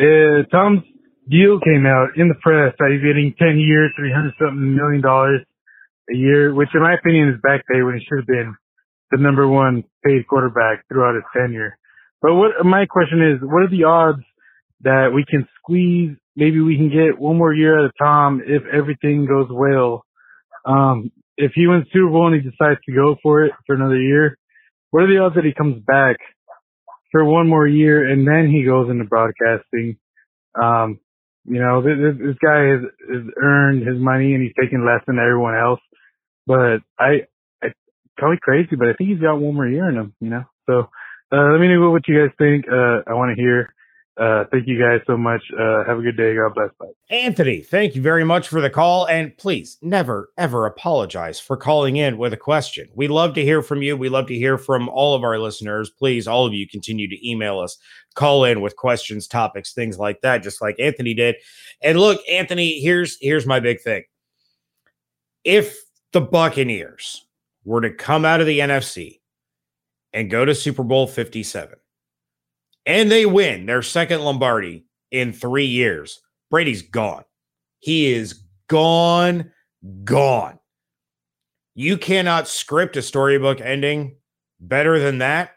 uh, 0.00 0.44
Tom's 0.50 0.82
deal 1.28 1.58
came 1.60 1.86
out 1.86 2.16
in 2.16 2.28
the 2.28 2.38
press 2.40 2.74
that 2.78 2.90
he's 2.90 3.02
getting 3.02 3.34
10 3.38 3.58
years, 3.58 3.92
300 3.98 4.34
something 4.38 4.76
million 4.76 5.00
dollars 5.00 5.40
a 6.10 6.16
year, 6.16 6.54
which 6.54 6.68
in 6.74 6.82
my 6.82 6.94
opinion 6.94 7.28
is 7.28 7.40
back 7.42 7.66
pay 7.66 7.82
when 7.82 7.94
it 7.94 8.02
should 8.08 8.18
have 8.18 8.26
been 8.26 8.54
the 9.10 9.18
number 9.18 9.46
one 9.48 9.84
paid 10.04 10.26
quarterback 10.26 10.86
throughout 10.88 11.14
his 11.14 11.24
tenure. 11.36 11.76
But 12.22 12.34
what 12.34 12.64
my 12.64 12.86
question 12.86 13.22
is, 13.22 13.40
what 13.42 13.62
are 13.62 13.70
the 13.70 13.84
odds 13.84 14.22
that 14.82 15.10
we 15.14 15.24
can 15.28 15.48
squeeze? 15.58 16.16
Maybe 16.36 16.60
we 16.60 16.76
can 16.76 16.88
get 16.90 17.18
one 17.18 17.36
more 17.38 17.52
year 17.52 17.78
at 17.84 17.90
a 17.90 17.92
Tom 18.02 18.42
if 18.46 18.62
everything 18.72 19.26
goes 19.26 19.48
well. 19.50 20.04
Um, 20.64 21.10
if 21.36 21.52
he 21.54 21.66
wins 21.66 21.86
Super 21.92 22.10
Bowl 22.10 22.26
and 22.32 22.34
he 22.42 22.48
decides 22.48 22.80
to 22.86 22.94
go 22.94 23.16
for 23.22 23.44
it 23.44 23.52
for 23.66 23.74
another 23.74 23.98
year, 24.00 24.36
what 24.90 25.04
are 25.04 25.08
the 25.12 25.18
odds 25.20 25.34
that 25.36 25.44
he 25.44 25.54
comes 25.54 25.82
back 25.86 26.16
for 27.10 27.24
one 27.24 27.48
more 27.48 27.66
year 27.66 28.06
and 28.10 28.26
then 28.26 28.50
he 28.50 28.64
goes 28.64 28.90
into 28.90 29.04
broadcasting? 29.04 29.96
Um, 30.60 31.00
you 31.46 31.60
know, 31.60 31.82
this, 31.82 31.96
this- 32.18 32.36
guy 32.44 32.66
has, 32.68 32.80
has 33.12 33.22
earned 33.42 33.86
his 33.86 33.98
money 33.98 34.34
and 34.34 34.42
he's 34.42 34.52
taking 34.60 34.84
less 34.84 35.02
than 35.06 35.18
everyone 35.18 35.54
else. 35.56 35.80
But 36.46 36.80
I 36.98 37.26
probably 38.20 38.38
crazy, 38.40 38.76
but 38.76 38.88
I 38.88 38.92
think 38.92 39.10
he's 39.10 39.18
got 39.18 39.40
one 39.40 39.54
more 39.54 39.66
year 39.66 39.88
in 39.88 39.96
him. 39.96 40.14
You 40.20 40.30
know, 40.30 40.44
so 40.66 40.88
uh, 41.32 41.50
let 41.50 41.60
me 41.60 41.68
know 41.68 41.90
what 41.90 42.06
you 42.06 42.18
guys 42.18 42.34
think. 42.38 42.66
Uh, 42.70 43.02
I 43.06 43.14
want 43.14 43.36
to 43.36 43.42
hear. 43.42 43.74
Uh, 44.16 44.44
thank 44.52 44.68
you 44.68 44.78
guys 44.78 45.00
so 45.06 45.16
much. 45.16 45.42
Uh, 45.58 45.82
have 45.86 45.98
a 45.98 46.02
good 46.02 46.16
day. 46.16 46.34
God 46.34 46.52
bless. 46.54 46.68
Bye. 46.78 46.88
Anthony, 47.08 47.60
thank 47.60 47.94
you 47.94 48.02
very 48.02 48.24
much 48.24 48.48
for 48.48 48.60
the 48.60 48.68
call. 48.68 49.06
And 49.06 49.34
please 49.38 49.78
never, 49.80 50.30
ever 50.36 50.66
apologize 50.66 51.40
for 51.40 51.56
calling 51.56 51.96
in 51.96 52.18
with 52.18 52.34
a 52.34 52.36
question. 52.36 52.88
We 52.94 53.08
love 53.08 53.32
to 53.34 53.42
hear 53.42 53.62
from 53.62 53.80
you. 53.80 53.96
We 53.96 54.10
love 54.10 54.26
to 54.26 54.34
hear 54.34 54.58
from 54.58 54.90
all 54.90 55.14
of 55.14 55.22
our 55.22 55.38
listeners. 55.38 55.88
Please, 55.88 56.28
all 56.28 56.44
of 56.44 56.52
you 56.52 56.68
continue 56.68 57.08
to 57.08 57.28
email 57.28 57.60
us, 57.60 57.78
call 58.14 58.44
in 58.44 58.60
with 58.60 58.76
questions, 58.76 59.26
topics, 59.26 59.72
things 59.72 59.98
like 59.98 60.20
that, 60.20 60.42
just 60.42 60.60
like 60.60 60.78
Anthony 60.78 61.14
did. 61.14 61.36
And 61.80 61.98
look, 61.98 62.20
Anthony, 62.30 62.78
here's 62.80 63.16
here's 63.22 63.46
my 63.46 63.60
big 63.60 63.80
thing. 63.80 64.02
If 65.44 65.78
the 66.12 66.20
Buccaneers 66.20 67.24
were 67.64 67.80
to 67.80 67.90
come 67.90 68.24
out 68.24 68.40
of 68.40 68.46
the 68.46 68.60
NFC 68.60 69.20
and 70.12 70.30
go 70.30 70.44
to 70.44 70.54
Super 70.54 70.82
Bowl 70.82 71.06
57 71.06 71.76
and 72.86 73.10
they 73.10 73.26
win 73.26 73.66
their 73.66 73.82
second 73.82 74.22
Lombardi 74.22 74.84
in 75.10 75.32
three 75.32 75.66
years, 75.66 76.20
Brady's 76.50 76.82
gone. 76.82 77.24
He 77.78 78.12
is 78.12 78.42
gone, 78.68 79.52
gone. 80.04 80.58
You 81.74 81.96
cannot 81.96 82.48
script 82.48 82.96
a 82.96 83.02
storybook 83.02 83.60
ending 83.60 84.16
better 84.60 84.98
than 84.98 85.18
that. 85.18 85.52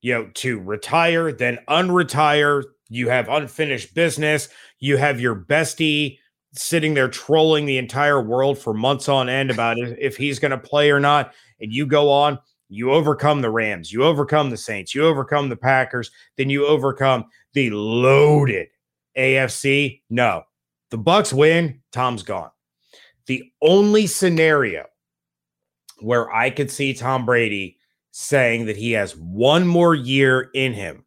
You 0.00 0.14
know, 0.14 0.30
to 0.34 0.60
retire, 0.60 1.32
then 1.32 1.58
unretire. 1.68 2.62
You 2.88 3.08
have 3.08 3.28
unfinished 3.28 3.94
business. 3.94 4.48
You 4.78 4.96
have 4.96 5.20
your 5.20 5.34
bestie 5.34 6.18
sitting 6.54 6.94
there 6.94 7.08
trolling 7.08 7.66
the 7.66 7.78
entire 7.78 8.22
world 8.22 8.58
for 8.58 8.72
months 8.72 9.08
on 9.08 9.28
end 9.28 9.50
about 9.50 9.78
if 9.78 10.16
he's 10.16 10.38
going 10.38 10.50
to 10.50 10.58
play 10.58 10.90
or 10.90 11.00
not. 11.00 11.34
And 11.60 11.72
you 11.72 11.86
go 11.86 12.10
on, 12.10 12.38
you 12.68 12.92
overcome 12.92 13.40
the 13.40 13.50
Rams, 13.50 13.92
you 13.92 14.04
overcome 14.04 14.50
the 14.50 14.56
Saints, 14.56 14.94
you 14.94 15.04
overcome 15.04 15.48
the 15.48 15.56
Packers, 15.56 16.10
then 16.36 16.50
you 16.50 16.66
overcome 16.66 17.26
the 17.54 17.70
loaded 17.70 18.68
AFC. 19.16 20.02
No, 20.10 20.42
the 20.90 20.98
Bucs 20.98 21.32
win, 21.32 21.80
Tom's 21.92 22.22
gone. 22.22 22.50
The 23.26 23.50
only 23.60 24.06
scenario 24.06 24.86
where 26.00 26.32
I 26.32 26.50
could 26.50 26.70
see 26.70 26.94
Tom 26.94 27.26
Brady 27.26 27.78
saying 28.10 28.66
that 28.66 28.76
he 28.76 28.92
has 28.92 29.16
one 29.16 29.66
more 29.66 29.94
year 29.94 30.50
in 30.54 30.72
him 30.72 31.04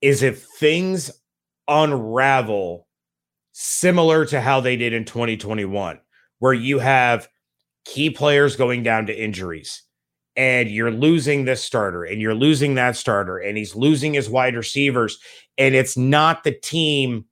is 0.00 0.22
if 0.22 0.44
things 0.44 1.10
unravel 1.68 2.86
similar 3.62 4.24
to 4.24 4.40
how 4.40 4.58
they 4.58 4.74
did 4.74 4.94
in 4.94 5.04
2021, 5.04 6.00
where 6.38 6.54
you 6.54 6.78
have 6.78 7.28
key 7.84 8.08
players 8.08 8.56
going 8.56 8.82
down 8.82 9.04
to 9.04 9.22
injuries 9.22 9.82
and 10.34 10.70
you're 10.70 10.90
losing 10.90 11.44
this 11.44 11.62
starter 11.62 12.04
and 12.04 12.22
you're 12.22 12.34
losing 12.34 12.74
that 12.74 12.96
starter 12.96 13.36
and 13.36 13.58
he's 13.58 13.76
losing 13.76 14.14
his 14.14 14.30
wide 14.30 14.56
receivers 14.56 15.18
and 15.58 15.74
it's 15.74 15.94
not 15.94 16.42
the 16.42 16.52
team 16.52 17.26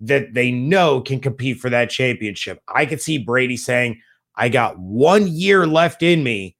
that 0.00 0.32
they 0.32 0.50
know 0.50 1.02
can 1.02 1.20
compete 1.20 1.58
for 1.58 1.68
that 1.68 1.90
championship. 1.90 2.62
I 2.74 2.86
could 2.86 3.02
see 3.02 3.18
Brady 3.18 3.58
saying, 3.58 4.00
I 4.36 4.48
got 4.48 4.78
one 4.78 5.26
year 5.28 5.66
left 5.66 6.02
in 6.02 6.22
me. 6.22 6.56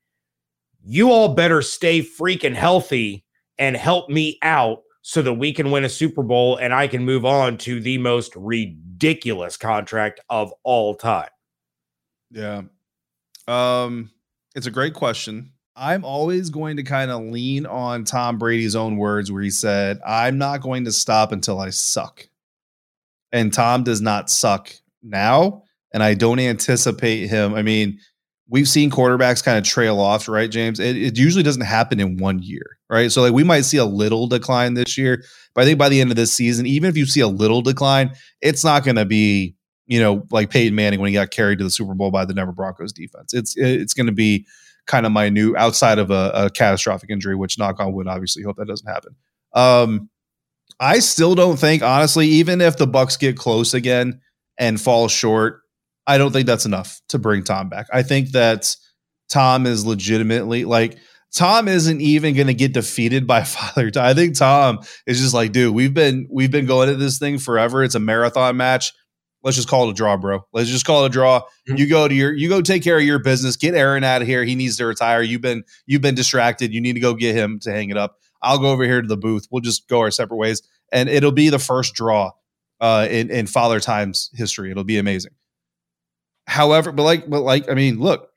You 0.85 1.13
all 1.13 1.35
better 1.35 1.63
stay 1.63 2.03
freaking 2.03 2.55
healthy 2.55 3.25
and 3.57 3.75
help 3.75 4.11
me 4.11 4.39
out 4.43 4.83
so 5.09 5.23
that 5.23 5.33
we 5.33 5.55
can 5.55 5.71
win 5.71 5.87
a 5.87 5.89
Super 5.89 6.23
Bowl 6.23 6.59
and 6.59 6.75
I 6.75 6.87
can 6.87 7.03
move 7.03 7.25
on 7.25 7.57
to 7.59 7.81
the 7.81 7.97
most 7.97 8.37
ridiculous 8.37 9.57
contract 9.57 10.21
of 10.29 10.53
all 10.65 10.95
time. 10.95 11.31
Yeah. 12.31 12.65
Um, 13.47 14.11
it's 14.55 14.67
a 14.67 14.71
great 14.71 14.93
question. 14.93 15.53
I'm 15.75 16.05
always 16.05 16.51
going 16.51 16.77
to 16.77 16.83
kind 16.83 17.11
of 17.11 17.23
lean 17.23 17.65
on 17.65 18.05
Tom 18.05 18.37
Brady's 18.37 18.77
own 18.77 18.99
words 18.99 19.33
where 19.33 19.41
he 19.41 19.49
said, 19.49 19.99
I'm 20.07 20.37
not 20.37 20.61
going 20.61 20.85
to 20.85 20.93
stop 20.93 21.33
until 21.33 21.59
I 21.59 21.71
suck. 21.71 22.29
And 23.33 23.51
Tom 23.51 23.85
does 23.85 24.03
not 24.03 24.29
suck 24.29 24.71
now. 25.03 25.63
And 25.95 26.03
I 26.03 26.13
don't 26.13 26.39
anticipate 26.39 27.29
him. 27.29 27.55
I 27.55 27.63
mean, 27.63 27.99
we've 28.49 28.69
seen 28.69 28.91
quarterbacks 28.91 29.45
kind 29.45 29.59
of 29.59 29.65
trail 29.65 30.01
off, 30.01 30.29
right, 30.29 30.51
James? 30.51 30.81
It, 30.81 30.97
it, 30.97 31.19
usually 31.19 31.43
doesn't 31.43 31.63
happen 31.63 32.01
in 32.01 32.17
one 32.17 32.41
year, 32.43 32.79
right? 32.89 33.13
So, 33.13 33.23
like, 33.23 33.33
we 33.33 33.45
might 33.45 33.63
see 33.63 33.77
a 33.77 33.85
little 33.85 34.27
decline 34.27 34.75
this 34.75 34.97
year, 34.97 35.23
but 35.55 35.63
I 35.63 35.65
think 35.65 35.79
by 35.79 35.89
the 35.89 36.01
end 36.01 36.11
of 36.11 36.17
this 36.17 36.33
season, 36.33 36.67
even 36.67 36.89
if 36.89 36.97
you 36.97 37.07
see 37.07 37.21
a 37.21 37.29
little 37.29 37.63
decline, 37.63 38.13
it's 38.41 38.65
not 38.65 38.85
going 38.85 38.97
to 38.97 39.05
be, 39.05 39.55
you 39.87 40.01
know, 40.01 40.27
like 40.31 40.51
Peyton 40.51 40.75
Manning 40.75 41.01
when 41.01 41.09
he 41.09 41.15
got 41.15 41.31
carried 41.31 41.59
to 41.59 41.65
the 41.65 41.71
Super 41.71 41.95
Bowl 41.95 42.11
by 42.11 42.25
the 42.25 42.35
Denver 42.35 42.53
Broncos 42.53 42.93
defense. 42.93 43.35
It's 43.35 43.55
it's 43.57 43.95
going 43.95 44.07
to 44.07 44.13
be 44.13 44.47
kind 44.87 45.07
of 45.07 45.13
minute 45.13 45.55
outside 45.57 45.99
of 45.99 46.11
a, 46.11 46.31
a, 46.35 46.51
catastrophic 46.51 47.11
injury, 47.11 47.37
which 47.37 47.59
knock 47.59 47.79
on 47.79 47.93
wood, 47.93 48.09
obviously, 48.09 48.43
hope 48.43 48.57
that 48.57 48.67
doesn't 48.67 48.89
happen. 48.89 49.15
Um, 49.53 50.09
I 50.81 50.99
still 51.01 51.35
don't 51.35 51.59
think, 51.59 51.83
honestly, 51.83 52.27
even 52.27 52.61
if 52.61 52.77
the 52.77 52.87
Bucs 52.87 53.19
get 53.19 53.37
close 53.37 53.75
again 53.75 54.21
and 54.59 54.81
fall 54.81 55.09
short, 55.09 55.61
I 56.09 56.17
don't 56.17 56.33
think 56.33 56.47
that's 56.47 56.65
enough 56.65 57.01
to 57.11 57.19
bring 57.19 57.45
Tom 57.45 57.69
back. 57.69 57.87
I 57.93 58.03
think 58.03 58.31
that 58.31 58.75
Tom 59.29 59.67
is 59.67 59.85
legitimately 59.85 60.65
like 60.65 60.97
Tom 61.35 61.69
isn't 61.69 62.01
even 62.01 62.35
going 62.35 62.47
to 62.47 62.55
get 62.55 62.73
defeated 62.73 63.27
by 63.27 63.43
Father 63.45 63.91
Time. 63.91 64.07
I 64.07 64.15
think 64.15 64.37
Tom 64.37 64.81
is 65.07 65.21
just 65.21 65.35
like, 65.35 65.53
dude, 65.53 65.75
we've 65.75 65.93
been 65.95 66.27
we've 66.31 66.51
been 66.51 66.67
going 66.67 66.89
at 66.89 66.99
this 66.99 67.19
thing 67.19 67.39
forever. 67.39 67.85
It's 67.85 67.95
a 67.95 68.01
marathon 68.01 68.57
match. 68.57 68.93
Let's 69.45 69.57
just 69.57 69.69
call 69.69 69.87
it 69.87 69.91
a 69.91 69.95
draw, 69.95 70.17
bro. 70.17 70.41
Let's 70.53 70.71
just 70.71 70.85
call 70.85 71.05
it 71.05 71.09
a 71.09 71.11
draw. 71.11 71.41
Mm-hmm. 71.41 71.77
You 71.77 71.89
go 71.89 72.09
to 72.09 72.15
your 72.15 72.33
you 72.33 72.49
go 72.49 72.63
take 72.63 72.83
care 72.83 72.97
of 72.97 73.05
your 73.05 73.19
business. 73.21 73.57
Get 73.57 73.75
Aaron 73.75 74.03
out 74.03 74.23
of 74.23 74.27
here. 74.27 74.45
He 74.45 74.55
needs 74.55 74.79
to 74.79 74.87
retire. 74.87 75.21
You've 75.21 75.43
been 75.43 75.63
you've 75.87 76.03
been 76.03 76.15
distracted. 76.15 76.73
You 76.73 76.81
need 76.81 76.95
to 76.95 77.01
go 77.01 77.15
get 77.15 77.37
him 77.37 77.59
to 77.61 77.71
hang 77.71 77.91
it 77.91 77.99
up. 77.99 78.17
I'll 78.43 78.59
go 78.59 78.71
over 78.71 78.85
here 78.85 79.03
to 79.03 79.09
the 79.09 79.17
booth. 79.17 79.47
We'll 79.51 79.61
just 79.61 79.89
go 79.89 80.01
our 80.01 80.11
separate 80.11 80.39
ways, 80.39 80.63
and 80.91 81.09
it'll 81.09 81.33
be 81.33 81.51
the 81.51 81.59
first 81.59 81.95
draw 81.95 82.31
uh, 82.81 83.07
in 83.11 83.31
in 83.31 83.47
Father 83.47 83.79
Time's 83.79 84.31
history. 84.35 84.71
It'll 84.71 84.85
be 84.85 84.99
amazing. 84.99 85.33
However, 86.49 86.93
but 86.93 87.03
like, 87.03 87.29
but 87.29 87.43
like, 87.43 87.71
I 87.71 87.75
mean, 87.75 88.01
look, 88.01 88.31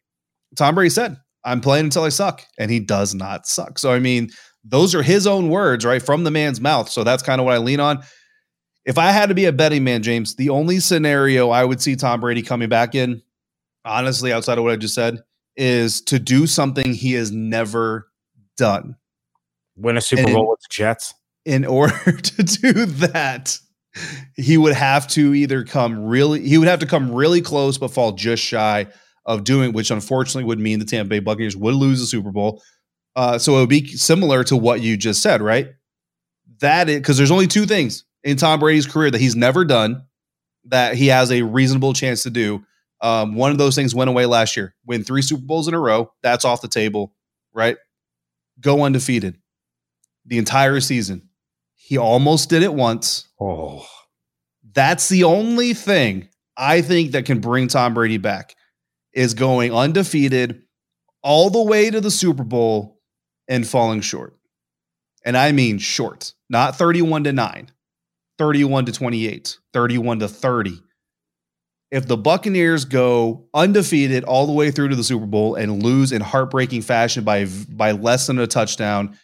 Tom 0.57 0.75
Brady 0.75 0.89
said, 0.89 1.17
I'm 1.43 1.61
playing 1.61 1.85
until 1.85 2.03
I 2.03 2.09
suck. 2.09 2.45
And 2.59 2.69
he 2.69 2.79
does 2.79 3.15
not 3.15 3.47
suck. 3.47 3.79
So, 3.79 3.91
I 3.91 3.99
mean, 3.99 4.29
those 4.63 4.93
are 4.93 5.01
his 5.01 5.25
own 5.25 5.49
words, 5.49 5.85
right? 5.85 6.01
From 6.01 6.23
the 6.23 6.31
man's 6.31 6.61
mouth. 6.61 6.89
So 6.89 7.03
that's 7.03 7.23
kind 7.23 7.39
of 7.39 7.45
what 7.45 7.55
I 7.55 7.57
lean 7.57 7.79
on. 7.79 8.03
If 8.85 8.97
I 8.97 9.11
had 9.11 9.29
to 9.29 9.35
be 9.35 9.45
a 9.45 9.53
betting 9.53 9.83
man, 9.83 10.03
James, 10.03 10.35
the 10.35 10.49
only 10.49 10.79
scenario 10.79 11.49
I 11.49 11.63
would 11.63 11.81
see 11.81 11.95
Tom 11.95 12.19
Brady 12.19 12.41
coming 12.41 12.67
back 12.67 12.95
in, 12.95 13.21
honestly, 13.85 14.33
outside 14.33 14.57
of 14.57 14.63
what 14.63 14.73
I 14.73 14.75
just 14.75 14.95
said, 14.95 15.19
is 15.55 16.01
to 16.01 16.19
do 16.19 16.47
something 16.47 16.93
he 16.93 17.13
has 17.13 17.31
never 17.31 18.07
done. 18.57 18.95
Win 19.77 19.97
a 19.97 20.01
Super 20.01 20.23
and 20.23 20.33
Bowl 20.33 20.49
with 20.49 20.59
the 20.61 20.67
Jets. 20.69 21.13
In 21.45 21.65
order 21.65 22.11
to 22.11 22.43
do 22.43 22.85
that, 22.85 23.57
he 24.35 24.57
would 24.57 24.73
have 24.73 25.07
to 25.07 25.33
either 25.33 25.63
come 25.63 26.05
really 26.05 26.47
he 26.47 26.57
would 26.57 26.67
have 26.67 26.79
to 26.79 26.85
come 26.85 27.13
really 27.13 27.41
close 27.41 27.77
but 27.77 27.89
fall 27.89 28.13
just 28.13 28.41
shy 28.41 28.87
of 29.25 29.43
doing 29.43 29.73
which 29.73 29.91
unfortunately 29.91 30.43
would 30.43 30.59
mean 30.59 30.79
the 30.79 30.85
Tampa 30.85 31.09
Bay 31.09 31.19
Buccaneers 31.19 31.55
would 31.55 31.75
lose 31.75 31.99
the 31.99 32.05
Super 32.05 32.31
Bowl. 32.31 32.61
Uh, 33.15 33.37
so 33.37 33.57
it 33.57 33.59
would 33.59 33.69
be 33.69 33.85
similar 33.87 34.43
to 34.45 34.55
what 34.55 34.81
you 34.81 34.95
just 34.95 35.21
said, 35.21 35.41
right? 35.41 35.69
That 36.59 36.89
is 36.89 36.97
because 36.97 37.17
there's 37.17 37.31
only 37.31 37.47
two 37.47 37.65
things 37.65 38.05
in 38.23 38.37
Tom 38.37 38.59
Brady's 38.59 38.85
career 38.87 39.11
that 39.11 39.21
he's 39.21 39.35
never 39.35 39.65
done 39.65 40.03
that 40.65 40.95
he 40.95 41.07
has 41.07 41.31
a 41.31 41.41
reasonable 41.41 41.93
chance 41.93 42.23
to 42.23 42.29
do. 42.29 42.63
Um, 43.01 43.35
one 43.35 43.51
of 43.51 43.57
those 43.57 43.75
things 43.75 43.95
went 43.95 44.09
away 44.09 44.25
last 44.25 44.55
year. 44.55 44.75
Win 44.85 45.03
three 45.03 45.23
Super 45.23 45.43
Bowls 45.43 45.67
in 45.67 45.73
a 45.73 45.79
row. 45.79 46.11
That's 46.21 46.45
off 46.45 46.61
the 46.61 46.67
table, 46.67 47.13
right? 47.53 47.77
Go 48.59 48.83
undefeated 48.83 49.39
the 50.25 50.37
entire 50.37 50.79
season. 50.79 51.29
He 51.91 51.97
almost 51.97 52.47
did 52.47 52.63
it 52.63 52.73
once. 52.73 53.27
Oh. 53.37 53.85
That's 54.73 55.09
the 55.09 55.25
only 55.25 55.73
thing 55.73 56.29
I 56.55 56.81
think 56.81 57.11
that 57.11 57.25
can 57.25 57.41
bring 57.41 57.67
Tom 57.67 57.93
Brady 57.93 58.17
back 58.17 58.55
is 59.11 59.33
going 59.33 59.73
undefeated 59.73 60.61
all 61.21 61.49
the 61.49 61.61
way 61.61 61.89
to 61.89 61.99
the 61.99 62.09
Super 62.09 62.45
Bowl 62.45 62.97
and 63.49 63.67
falling 63.67 63.99
short. 63.99 64.37
And 65.25 65.35
I 65.35 65.51
mean 65.51 65.79
short, 65.79 66.33
not 66.49 66.77
31 66.77 67.25
to 67.25 67.33
9, 67.33 67.69
31 68.37 68.85
to 68.85 68.91
28, 68.93 69.57
31 69.73 70.19
to 70.19 70.29
30. 70.29 70.81
If 71.91 72.07
the 72.07 72.15
Buccaneers 72.15 72.85
go 72.85 73.49
undefeated 73.53 74.23
all 74.23 74.47
the 74.47 74.53
way 74.53 74.71
through 74.71 74.87
to 74.87 74.95
the 74.95 75.03
Super 75.03 75.25
Bowl 75.25 75.55
and 75.55 75.83
lose 75.83 76.13
in 76.13 76.21
heartbreaking 76.21 76.83
fashion 76.83 77.25
by 77.25 77.47
by 77.67 77.91
less 77.91 78.27
than 78.27 78.39
a 78.39 78.47
touchdown 78.47 79.19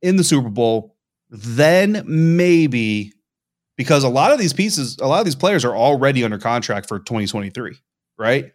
in 0.00 0.14
the 0.14 0.22
Super 0.22 0.48
Bowl, 0.48 0.91
then 1.32 2.04
maybe 2.06 3.14
because 3.78 4.04
a 4.04 4.08
lot 4.08 4.32
of 4.32 4.38
these 4.38 4.52
pieces, 4.52 4.98
a 5.00 5.06
lot 5.06 5.20
of 5.20 5.24
these 5.24 5.34
players 5.34 5.64
are 5.64 5.74
already 5.74 6.22
under 6.24 6.38
contract 6.38 6.86
for 6.86 6.98
2023, 6.98 7.74
right? 8.18 8.52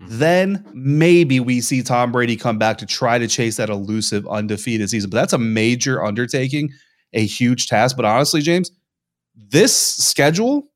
Mm-hmm. 0.00 0.18
Then 0.18 0.64
maybe 0.72 1.40
we 1.40 1.60
see 1.60 1.82
Tom 1.82 2.12
Brady 2.12 2.36
come 2.36 2.56
back 2.56 2.78
to 2.78 2.86
try 2.86 3.18
to 3.18 3.26
chase 3.26 3.56
that 3.56 3.68
elusive 3.68 4.26
undefeated 4.28 4.88
season. 4.88 5.10
But 5.10 5.16
that's 5.16 5.32
a 5.32 5.38
major 5.38 6.04
undertaking, 6.04 6.70
a 7.12 7.26
huge 7.26 7.66
task. 7.66 7.96
But 7.96 8.04
honestly, 8.04 8.42
James, 8.42 8.70
this 9.34 9.76
schedule, 9.76 10.68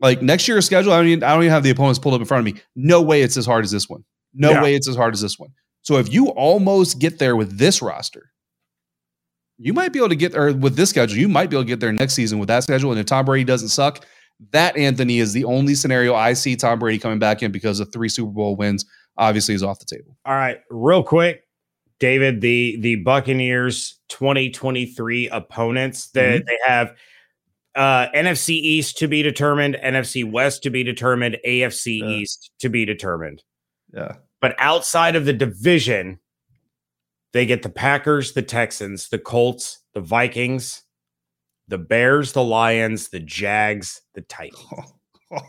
like 0.00 0.22
next 0.22 0.48
year's 0.48 0.64
schedule, 0.64 0.92
I 0.92 0.96
don't 0.96 1.08
even, 1.08 1.24
I 1.24 1.34
don't 1.34 1.42
even 1.42 1.52
have 1.52 1.62
the 1.62 1.70
opponents 1.70 1.98
pulled 1.98 2.14
up 2.14 2.20
in 2.22 2.26
front 2.26 2.48
of 2.48 2.54
me. 2.54 2.60
No 2.74 3.02
way 3.02 3.20
it's 3.20 3.36
as 3.36 3.44
hard 3.44 3.64
as 3.64 3.70
this 3.70 3.86
one. 3.86 4.02
No 4.32 4.52
yeah. 4.52 4.62
way 4.62 4.74
it's 4.74 4.88
as 4.88 4.96
hard 4.96 5.12
as 5.12 5.20
this 5.20 5.38
one. 5.38 5.50
So 5.82 5.98
if 5.98 6.10
you 6.10 6.28
almost 6.28 6.98
get 6.98 7.18
there 7.18 7.36
with 7.36 7.58
this 7.58 7.82
roster, 7.82 8.31
you 9.58 9.72
might 9.72 9.92
be 9.92 9.98
able 9.98 10.08
to 10.08 10.16
get 10.16 10.32
there 10.32 10.52
with 10.52 10.76
this 10.76 10.90
schedule, 10.90 11.18
you 11.18 11.28
might 11.28 11.50
be 11.50 11.56
able 11.56 11.64
to 11.64 11.68
get 11.68 11.80
there 11.80 11.92
next 11.92 12.14
season 12.14 12.38
with 12.38 12.48
that 12.48 12.62
schedule. 12.62 12.90
And 12.90 13.00
if 13.00 13.06
Tom 13.06 13.24
Brady 13.24 13.44
doesn't 13.44 13.68
suck, 13.68 14.04
that 14.50 14.76
Anthony 14.76 15.18
is 15.18 15.32
the 15.32 15.44
only 15.44 15.74
scenario 15.74 16.14
I 16.14 16.32
see 16.32 16.56
Tom 16.56 16.78
Brady 16.78 16.98
coming 16.98 17.18
back 17.18 17.42
in 17.42 17.52
because 17.52 17.80
of 17.80 17.92
three 17.92 18.08
Super 18.08 18.32
Bowl 18.32 18.56
wins. 18.56 18.84
Obviously, 19.18 19.54
is 19.54 19.62
off 19.62 19.78
the 19.78 19.84
table. 19.84 20.16
All 20.24 20.34
right, 20.34 20.58
real 20.70 21.02
quick, 21.02 21.42
David, 22.00 22.40
the 22.40 22.78
the 22.80 22.96
Buccaneers 22.96 24.00
2023 24.08 25.28
opponents 25.28 26.10
that 26.10 26.40
mm-hmm. 26.40 26.46
they 26.46 26.58
have 26.66 26.94
uh 27.74 28.10
NFC 28.14 28.50
East 28.50 28.98
to 28.98 29.06
be 29.06 29.22
determined, 29.22 29.76
NFC 29.82 30.28
West 30.28 30.62
to 30.62 30.70
be 30.70 30.82
determined, 30.82 31.36
AFC 31.46 32.00
yeah. 32.00 32.06
East 32.06 32.50
to 32.60 32.68
be 32.68 32.84
determined. 32.84 33.42
Yeah. 33.94 34.16
But 34.40 34.56
outside 34.58 35.14
of 35.14 35.26
the 35.26 35.32
division, 35.32 36.18
they 37.32 37.46
get 37.46 37.62
the 37.62 37.68
Packers, 37.68 38.32
the 38.32 38.42
Texans, 38.42 39.08
the 39.08 39.18
Colts, 39.18 39.80
the 39.94 40.00
Vikings, 40.00 40.82
the 41.68 41.78
Bears, 41.78 42.32
the 42.32 42.44
Lions, 42.44 43.08
the 43.08 43.20
Jags, 43.20 44.00
the 44.14 44.22
Titans. 44.22 44.60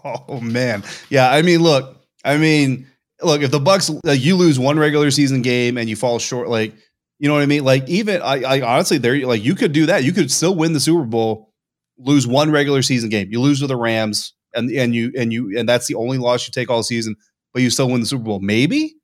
Oh 0.06 0.39
man, 0.39 0.82
yeah. 1.10 1.30
I 1.30 1.41
mean, 1.41 1.62
look. 1.62 1.98
I 2.24 2.38
mean, 2.38 2.88
look. 3.22 3.41
If 3.41 3.52
the 3.52 3.60
Bucs, 3.60 4.00
you 4.17 4.38
lose 4.38 4.58
one 4.58 4.80
regular 4.80 5.12
season 5.12 5.41
game 5.41 5.78
and 5.78 5.89
you 5.89 5.98
fall 5.98 6.19
short, 6.19 6.48
like 6.48 6.74
you 7.19 7.28
know 7.28 7.36
what 7.36 7.43
I 7.43 7.48
mean. 7.48 7.65
Like 7.65 7.88
even 7.89 8.22
I, 8.22 8.43
I 8.43 8.62
honestly, 8.62 8.98
there, 8.98 9.26
like 9.26 9.43
you 9.43 9.56
could 9.56 9.74
do 9.74 9.88
that. 9.88 10.06
You 10.06 10.13
could 10.13 10.32
still 10.32 10.56
win 10.56 10.72
the 10.72 10.80
Super 10.80 11.04
Bowl, 11.04 11.52
lose 11.98 12.26
one 12.26 12.50
regular 12.50 12.82
season 12.82 13.10
game. 13.10 13.28
You 13.30 13.41
lose 13.41 13.60
to 13.60 13.67
the 13.67 13.76
Rams, 13.76 14.34
and 14.54 14.69
and 14.72 14.96
you 14.96 15.12
and 15.17 15.34
you 15.34 15.58
and 15.58 15.67
that's 15.67 15.88
the 15.88 15.96
only 15.96 16.17
loss 16.17 16.48
you 16.48 16.52
take 16.52 16.69
all 16.69 16.84
season, 16.84 17.15
but 17.54 17.62
you 17.62 17.69
still 17.69 17.89
win 17.89 18.00
the 18.00 18.08
Super 18.08 18.24
Bowl. 18.24 18.39
Maybe, 18.39 18.96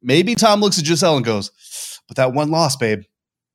maybe 0.00 0.34
Tom 0.34 0.60
looks 0.60 0.78
at 0.78 0.84
Gisele 0.84 1.16
and 1.16 1.24
goes, 1.24 1.50
"But 2.08 2.16
that 2.16 2.32
one 2.32 2.50
loss, 2.50 2.76
babe, 2.76 3.02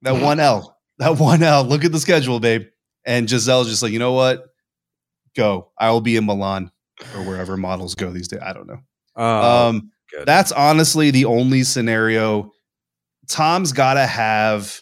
that 0.01 0.21
one 0.21 0.39
L, 0.39 0.77
that 0.97 1.17
one 1.17 1.43
L. 1.43 1.63
Look 1.63 1.85
at 1.85 1.91
the 1.91 1.99
schedule, 1.99 2.39
babe." 2.39 2.63
And 3.05 3.27
Gisele's 3.27 3.69
just 3.69 3.81
like, 3.81 3.91
you 3.91 3.99
know 3.99 4.13
what? 4.13 4.45
Go. 5.35 5.71
I 5.79 5.91
will 5.91 6.01
be 6.01 6.15
in 6.15 6.25
Milan 6.25 6.71
or 7.15 7.23
wherever 7.23 7.57
models 7.57 7.95
go 7.95 8.12
these 8.12 8.27
days. 8.27 8.41
I 8.43 8.53
don't 8.53 8.67
know. 8.67 8.79
Oh, 9.15 9.67
um, 9.67 9.91
good. 10.12 10.25
that's 10.25 10.51
honestly 10.51 11.12
the 11.12 11.25
only 11.25 11.63
scenario. 11.63 12.51
Tom's 13.27 13.71
got 13.71 13.95
to 13.95 14.05
have 14.05 14.81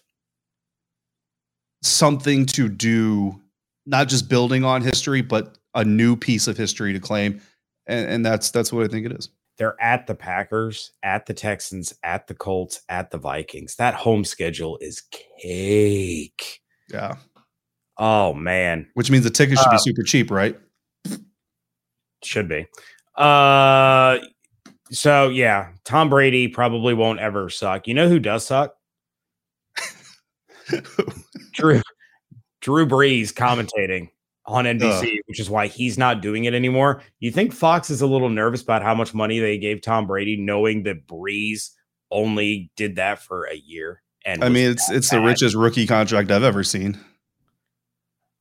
something 1.84 2.46
to 2.48 2.70
do, 2.70 3.42
not 3.86 4.08
just 4.08 4.30
building 4.30 4.64
on 4.64 4.82
history, 4.82 5.22
but 5.22 5.58
a 5.74 5.84
new 5.84 6.16
piece 6.16 6.48
of 6.48 6.58
history 6.58 6.94
to 6.94 7.00
claim, 7.00 7.42
and, 7.88 8.10
and 8.10 8.26
that's 8.26 8.52
that's 8.52 8.72
what 8.72 8.84
I 8.84 8.88
think 8.88 9.06
it 9.06 9.12
is. 9.12 9.30
They're 9.58 9.76
at 9.82 10.06
the 10.08 10.16
Packers, 10.16 10.92
at 11.04 11.26
the 11.26 11.34
Texans, 11.34 11.94
at 12.04 12.28
the 12.28 12.36
Colts, 12.36 12.82
at 12.90 13.10
the 13.12 13.18
Vikings. 13.18 13.76
That 13.76 13.94
home 13.96 14.24
schedule 14.24 14.78
is 14.82 15.02
cake. 15.42 16.62
Yeah, 16.92 17.16
Oh 17.98 18.34
man, 18.34 18.88
which 18.94 19.10
means 19.10 19.24
the 19.24 19.30
tickets 19.32 19.60
should 19.62 19.70
Uh, 19.70 19.72
be 19.74 19.78
super 19.80 20.04
cheap, 20.04 20.30
right? 20.32 20.58
should 22.24 22.48
be. 22.50 22.66
Uh 23.16 24.20
so 24.92 25.30
yeah, 25.30 25.70
Tom 25.86 26.10
Brady 26.10 26.48
probably 26.48 26.94
won't 26.94 27.20
ever 27.20 27.50
suck. 27.50 27.88
You 27.88 27.94
know 27.96 28.08
who 28.08 28.20
does 28.20 28.46
suck? 28.46 28.76
Drew 31.54 31.82
Drew 32.62 32.86
Brees 32.88 33.34
commentating 33.34 34.10
on 34.48 34.64
NBC, 34.66 35.18
which 35.28 35.40
is 35.40 35.50
why 35.50 35.68
he's 35.68 35.98
not 35.98 36.22
doing 36.22 36.46
it 36.46 36.54
anymore. 36.54 37.02
You 37.20 37.32
think 37.32 37.54
Fox 37.54 37.90
is 37.90 38.02
a 38.02 38.08
little 38.08 38.30
nervous 38.30 38.62
about 38.62 38.82
how 38.82 38.96
much 38.96 39.14
money 39.14 39.40
they 39.40 39.58
gave 39.58 39.82
Tom 39.82 40.08
Brady, 40.08 40.38
knowing 40.38 40.84
that 40.84 41.06
Brees 41.06 41.72
only 42.12 42.72
did 42.78 42.96
that 42.96 43.20
for 43.20 43.44
a 43.44 43.56
year? 43.56 44.02
And 44.26 44.44
I 44.44 44.50
mean, 44.50 44.72
it's 44.72 44.90
it's 44.90 45.10
the 45.10 45.22
richest 45.22 45.56
rookie 45.56 45.86
contract 45.86 46.32
I've 46.32 46.44
ever 46.44 46.64
seen. 46.64 46.98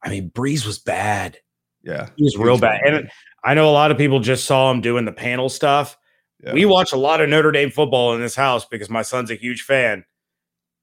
I 0.03 0.09
mean, 0.09 0.31
Brees 0.31 0.64
was 0.66 0.79
bad. 0.79 1.38
Yeah, 1.83 2.09
He 2.16 2.25
was 2.25 2.35
He 2.35 2.42
real 2.42 2.53
was 2.55 2.61
bad. 2.61 2.81
And 2.85 3.11
I 3.45 3.55
know 3.55 3.69
a 3.69 3.73
lot 3.73 3.90
of 3.90 3.99
people 3.99 4.21
just 4.21 4.45
saw 4.45 4.71
him 4.71 4.81
doing 4.81 5.05
the 5.05 5.12
panel 5.12 5.49
stuff. 5.49 5.97
Yeah. 6.42 6.53
We 6.53 6.64
watch 6.66 6.92
a 6.92 6.97
lot 6.97 7.21
of 7.21 7.29
Notre 7.29 7.53
Dame 7.53 7.71
football 7.71 8.14
in 8.14 8.21
this 8.21 8.35
house 8.37 8.64
because 8.64 8.90
my 8.90 9.03
son's 9.03 9.31
a 9.31 9.37
huge 9.37 9.62
fan. 9.62 10.05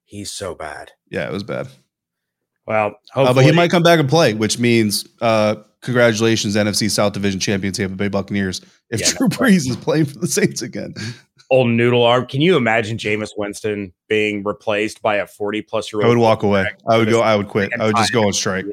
He's 0.06 0.32
so 0.32 0.56
bad. 0.56 0.92
yeah, 1.10 1.28
it 1.28 1.32
was 1.32 1.44
bad. 1.44 1.68
Well, 2.65 2.95
Uh, 3.13 3.34
but 3.34 3.43
he 3.43 3.52
might 3.52 3.71
come 3.71 3.84
back 3.84 3.99
and 3.99 4.08
play, 4.08 4.34
which 4.34 4.58
means 4.58 5.08
uh, 5.21 5.56
congratulations, 5.82 6.56
NFC 6.56 6.89
South 6.89 7.13
Division 7.13 7.39
champion 7.39 7.73
Tampa 7.73 7.95
Bay 7.95 8.08
Buccaneers. 8.08 8.62
If 8.89 9.02
Yeah, 9.02 9.12
Drew 9.17 9.28
Brees 9.28 9.69
is 9.69 9.76
playing 9.76 10.06
for 10.06 10.19
the 10.19 10.28
Saints 10.28 10.62
again, 10.62 10.93
old 11.49 11.67
noodle 11.69 12.04
arm. 12.04 12.26
Can 12.26 12.41
you 12.41 12.56
imagine 12.58 12.97
Jameis 12.97 13.32
Winston 13.38 13.93
being 14.08 14.43
replaced 14.43 15.02
by 15.02 15.17
a 15.17 15.28
40 15.28 15.62
plus 15.63 15.91
year 15.91 16.02
old? 16.02 16.06
I 16.06 16.10
would 16.10 16.17
walk 16.17 16.43
away. 16.43 16.65
I 16.89 16.97
would 16.97 17.10
go. 17.10 17.21
I 17.21 17.36
would 17.36 17.47
quit. 17.47 17.71
I 17.80 17.86
would 17.86 17.95
just 17.95 18.13
go 18.13 18.26
on 18.28 18.34
strike. 18.34 18.65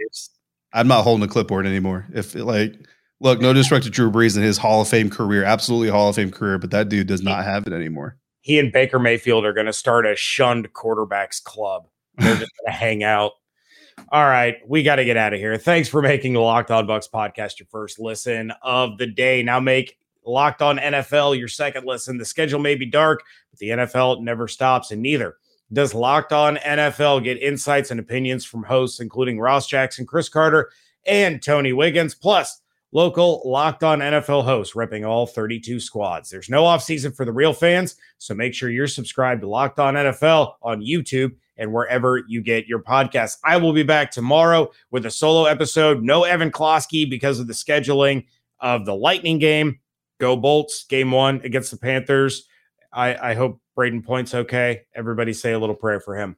I'm 0.72 0.88
not 0.88 1.02
holding 1.02 1.24
a 1.24 1.28
clipboard 1.28 1.66
anymore. 1.66 2.06
If 2.14 2.34
like, 2.34 2.74
look, 3.18 3.40
no 3.40 3.52
disrespect 3.52 3.84
to 3.84 3.90
Drew 3.90 4.10
Brees 4.10 4.36
and 4.36 4.44
his 4.44 4.56
Hall 4.56 4.82
of 4.82 4.88
Fame 4.88 5.10
career, 5.10 5.42
absolutely 5.44 5.88
Hall 5.88 6.08
of 6.08 6.16
Fame 6.16 6.30
career, 6.30 6.58
but 6.58 6.70
that 6.70 6.88
dude 6.88 7.08
does 7.08 7.22
not 7.22 7.44
have 7.44 7.66
it 7.66 7.72
anymore. 7.72 8.16
He 8.42 8.58
and 8.58 8.72
Baker 8.72 8.98
Mayfield 8.98 9.44
are 9.44 9.52
going 9.52 9.66
to 9.66 9.72
start 9.72 10.06
a 10.06 10.14
shunned 10.16 10.72
quarterbacks 10.72 11.42
club. 11.42 11.88
They're 12.16 12.34
just 12.36 12.52
going 12.56 12.66
to 12.66 12.72
hang 12.72 13.02
out. 13.02 13.32
All 14.08 14.24
right, 14.24 14.56
we 14.66 14.82
got 14.82 14.96
to 14.96 15.04
get 15.04 15.16
out 15.16 15.32
of 15.32 15.38
here. 15.38 15.56
Thanks 15.56 15.88
for 15.88 16.02
making 16.02 16.32
the 16.32 16.40
Locked 16.40 16.70
On 16.70 16.86
Bucs 16.86 17.08
podcast 17.08 17.60
your 17.60 17.68
first 17.70 18.00
listen 18.00 18.52
of 18.62 18.98
the 18.98 19.06
day. 19.06 19.42
Now 19.42 19.60
make 19.60 19.98
Locked 20.24 20.62
On 20.62 20.78
NFL 20.78 21.38
your 21.38 21.48
second 21.48 21.86
listen. 21.86 22.18
The 22.18 22.24
schedule 22.24 22.58
may 22.58 22.74
be 22.74 22.86
dark, 22.86 23.22
but 23.50 23.58
the 23.60 23.68
NFL 23.68 24.22
never 24.22 24.48
stops, 24.48 24.90
and 24.90 25.00
neither 25.00 25.36
does 25.72 25.94
Locked 25.94 26.32
On 26.32 26.56
NFL. 26.56 27.22
Get 27.22 27.40
insights 27.40 27.90
and 27.90 28.00
opinions 28.00 28.44
from 28.44 28.64
hosts 28.64 29.00
including 29.00 29.38
Ross 29.38 29.66
Jackson, 29.66 30.06
Chris 30.06 30.28
Carter, 30.28 30.70
and 31.06 31.42
Tony 31.42 31.72
Wiggins, 31.72 32.14
plus 32.14 32.59
local 32.92 33.42
Locked 33.44 33.84
On 33.84 34.00
NFL 34.00 34.44
host, 34.44 34.74
repping 34.74 35.06
all 35.06 35.26
32 35.26 35.80
squads. 35.80 36.30
There's 36.30 36.48
no 36.48 36.64
offseason 36.64 37.14
for 37.14 37.24
the 37.24 37.32
real 37.32 37.52
fans, 37.52 37.96
so 38.18 38.34
make 38.34 38.54
sure 38.54 38.70
you're 38.70 38.86
subscribed 38.86 39.42
to 39.42 39.48
Locked 39.48 39.78
On 39.78 39.94
NFL 39.94 40.54
on 40.62 40.80
YouTube 40.80 41.32
and 41.56 41.72
wherever 41.72 42.22
you 42.26 42.40
get 42.40 42.66
your 42.66 42.82
podcasts. 42.82 43.36
I 43.44 43.58
will 43.58 43.72
be 43.72 43.82
back 43.82 44.10
tomorrow 44.10 44.70
with 44.90 45.06
a 45.06 45.10
solo 45.10 45.44
episode. 45.44 46.02
No 46.02 46.24
Evan 46.24 46.50
Klosky 46.50 47.08
because 47.08 47.38
of 47.38 47.46
the 47.46 47.52
scheduling 47.52 48.26
of 48.60 48.86
the 48.86 48.94
Lightning 48.94 49.38
game. 49.38 49.78
Go 50.18 50.36
Bolts, 50.36 50.84
game 50.84 51.10
one 51.10 51.40
against 51.44 51.70
the 51.70 51.76
Panthers. 51.76 52.48
I, 52.92 53.30
I 53.30 53.34
hope 53.34 53.60
Brayden 53.76 54.04
Point's 54.04 54.34
okay. 54.34 54.82
Everybody 54.94 55.32
say 55.32 55.52
a 55.52 55.58
little 55.58 55.74
prayer 55.74 56.00
for 56.00 56.16
him. 56.16 56.36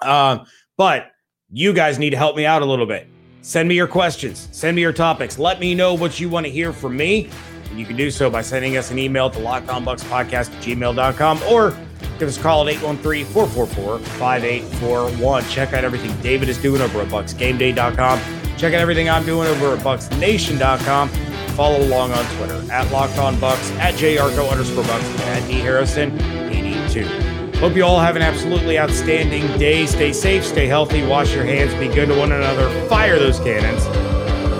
Um, 0.00 0.46
but 0.76 1.12
you 1.50 1.72
guys 1.72 1.98
need 1.98 2.10
to 2.10 2.16
help 2.16 2.36
me 2.36 2.46
out 2.46 2.62
a 2.62 2.66
little 2.66 2.86
bit. 2.86 3.08
Send 3.48 3.66
me 3.66 3.74
your 3.74 3.86
questions, 3.86 4.46
send 4.52 4.76
me 4.76 4.82
your 4.82 4.92
topics. 4.92 5.38
Let 5.38 5.58
me 5.58 5.74
know 5.74 5.94
what 5.94 6.20
you 6.20 6.28
want 6.28 6.44
to 6.44 6.52
hear 6.52 6.70
from 6.70 6.98
me. 6.98 7.30
And 7.70 7.80
you 7.80 7.86
can 7.86 7.96
do 7.96 8.10
so 8.10 8.28
by 8.28 8.42
sending 8.42 8.76
us 8.76 8.90
an 8.90 8.98
email 8.98 9.30
to 9.30 9.38
lockedonbucspodcast 9.38 10.54
at 10.54 10.62
gmail.com 10.62 11.42
or 11.44 11.70
give 12.18 12.28
us 12.28 12.36
a 12.36 12.40
call 12.42 12.68
at 12.68 12.76
813-444-5841. 12.76 15.50
Check 15.50 15.72
out 15.72 15.82
everything 15.82 16.14
David 16.20 16.50
is 16.50 16.58
doing 16.58 16.82
over 16.82 17.00
at 17.00 17.08
bucsgameday.com. 17.08 18.20
Check 18.58 18.74
out 18.74 18.80
everything 18.80 19.08
I'm 19.08 19.24
doing 19.24 19.48
over 19.48 19.76
at 19.76 19.78
bucsnation.com. 19.78 21.08
Follow 21.56 21.82
along 21.82 22.12
on 22.12 22.26
Twitter 22.36 22.62
at 22.70 22.86
lockedonbucs, 22.88 23.78
at 23.78 23.94
jarco 23.94 24.50
underscore 24.50 24.84
bucs, 24.84 25.20
and 25.20 25.42
at 25.42 25.50
dharrison82. 25.50 27.27
Hope 27.58 27.74
you 27.74 27.84
all 27.84 27.98
have 27.98 28.14
an 28.14 28.22
absolutely 28.22 28.78
outstanding 28.78 29.44
day. 29.58 29.84
Stay 29.84 30.12
safe, 30.12 30.44
stay 30.44 30.68
healthy, 30.68 31.04
wash 31.04 31.34
your 31.34 31.44
hands, 31.44 31.74
be 31.74 31.92
good 31.92 32.06
to 32.06 32.16
one 32.16 32.30
another, 32.30 32.70
fire 32.88 33.18
those 33.18 33.40
cannons. 33.40 33.84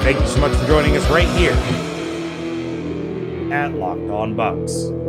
Thank 0.03 0.19
you 0.19 0.27
so 0.27 0.41
much 0.41 0.51
for 0.57 0.67
joining 0.67 0.97
us 0.97 1.09
right 1.09 1.29
here 1.39 1.53
at 3.53 3.73
Locked 3.75 4.11
On 4.11 4.35
Bucs. 4.35 5.08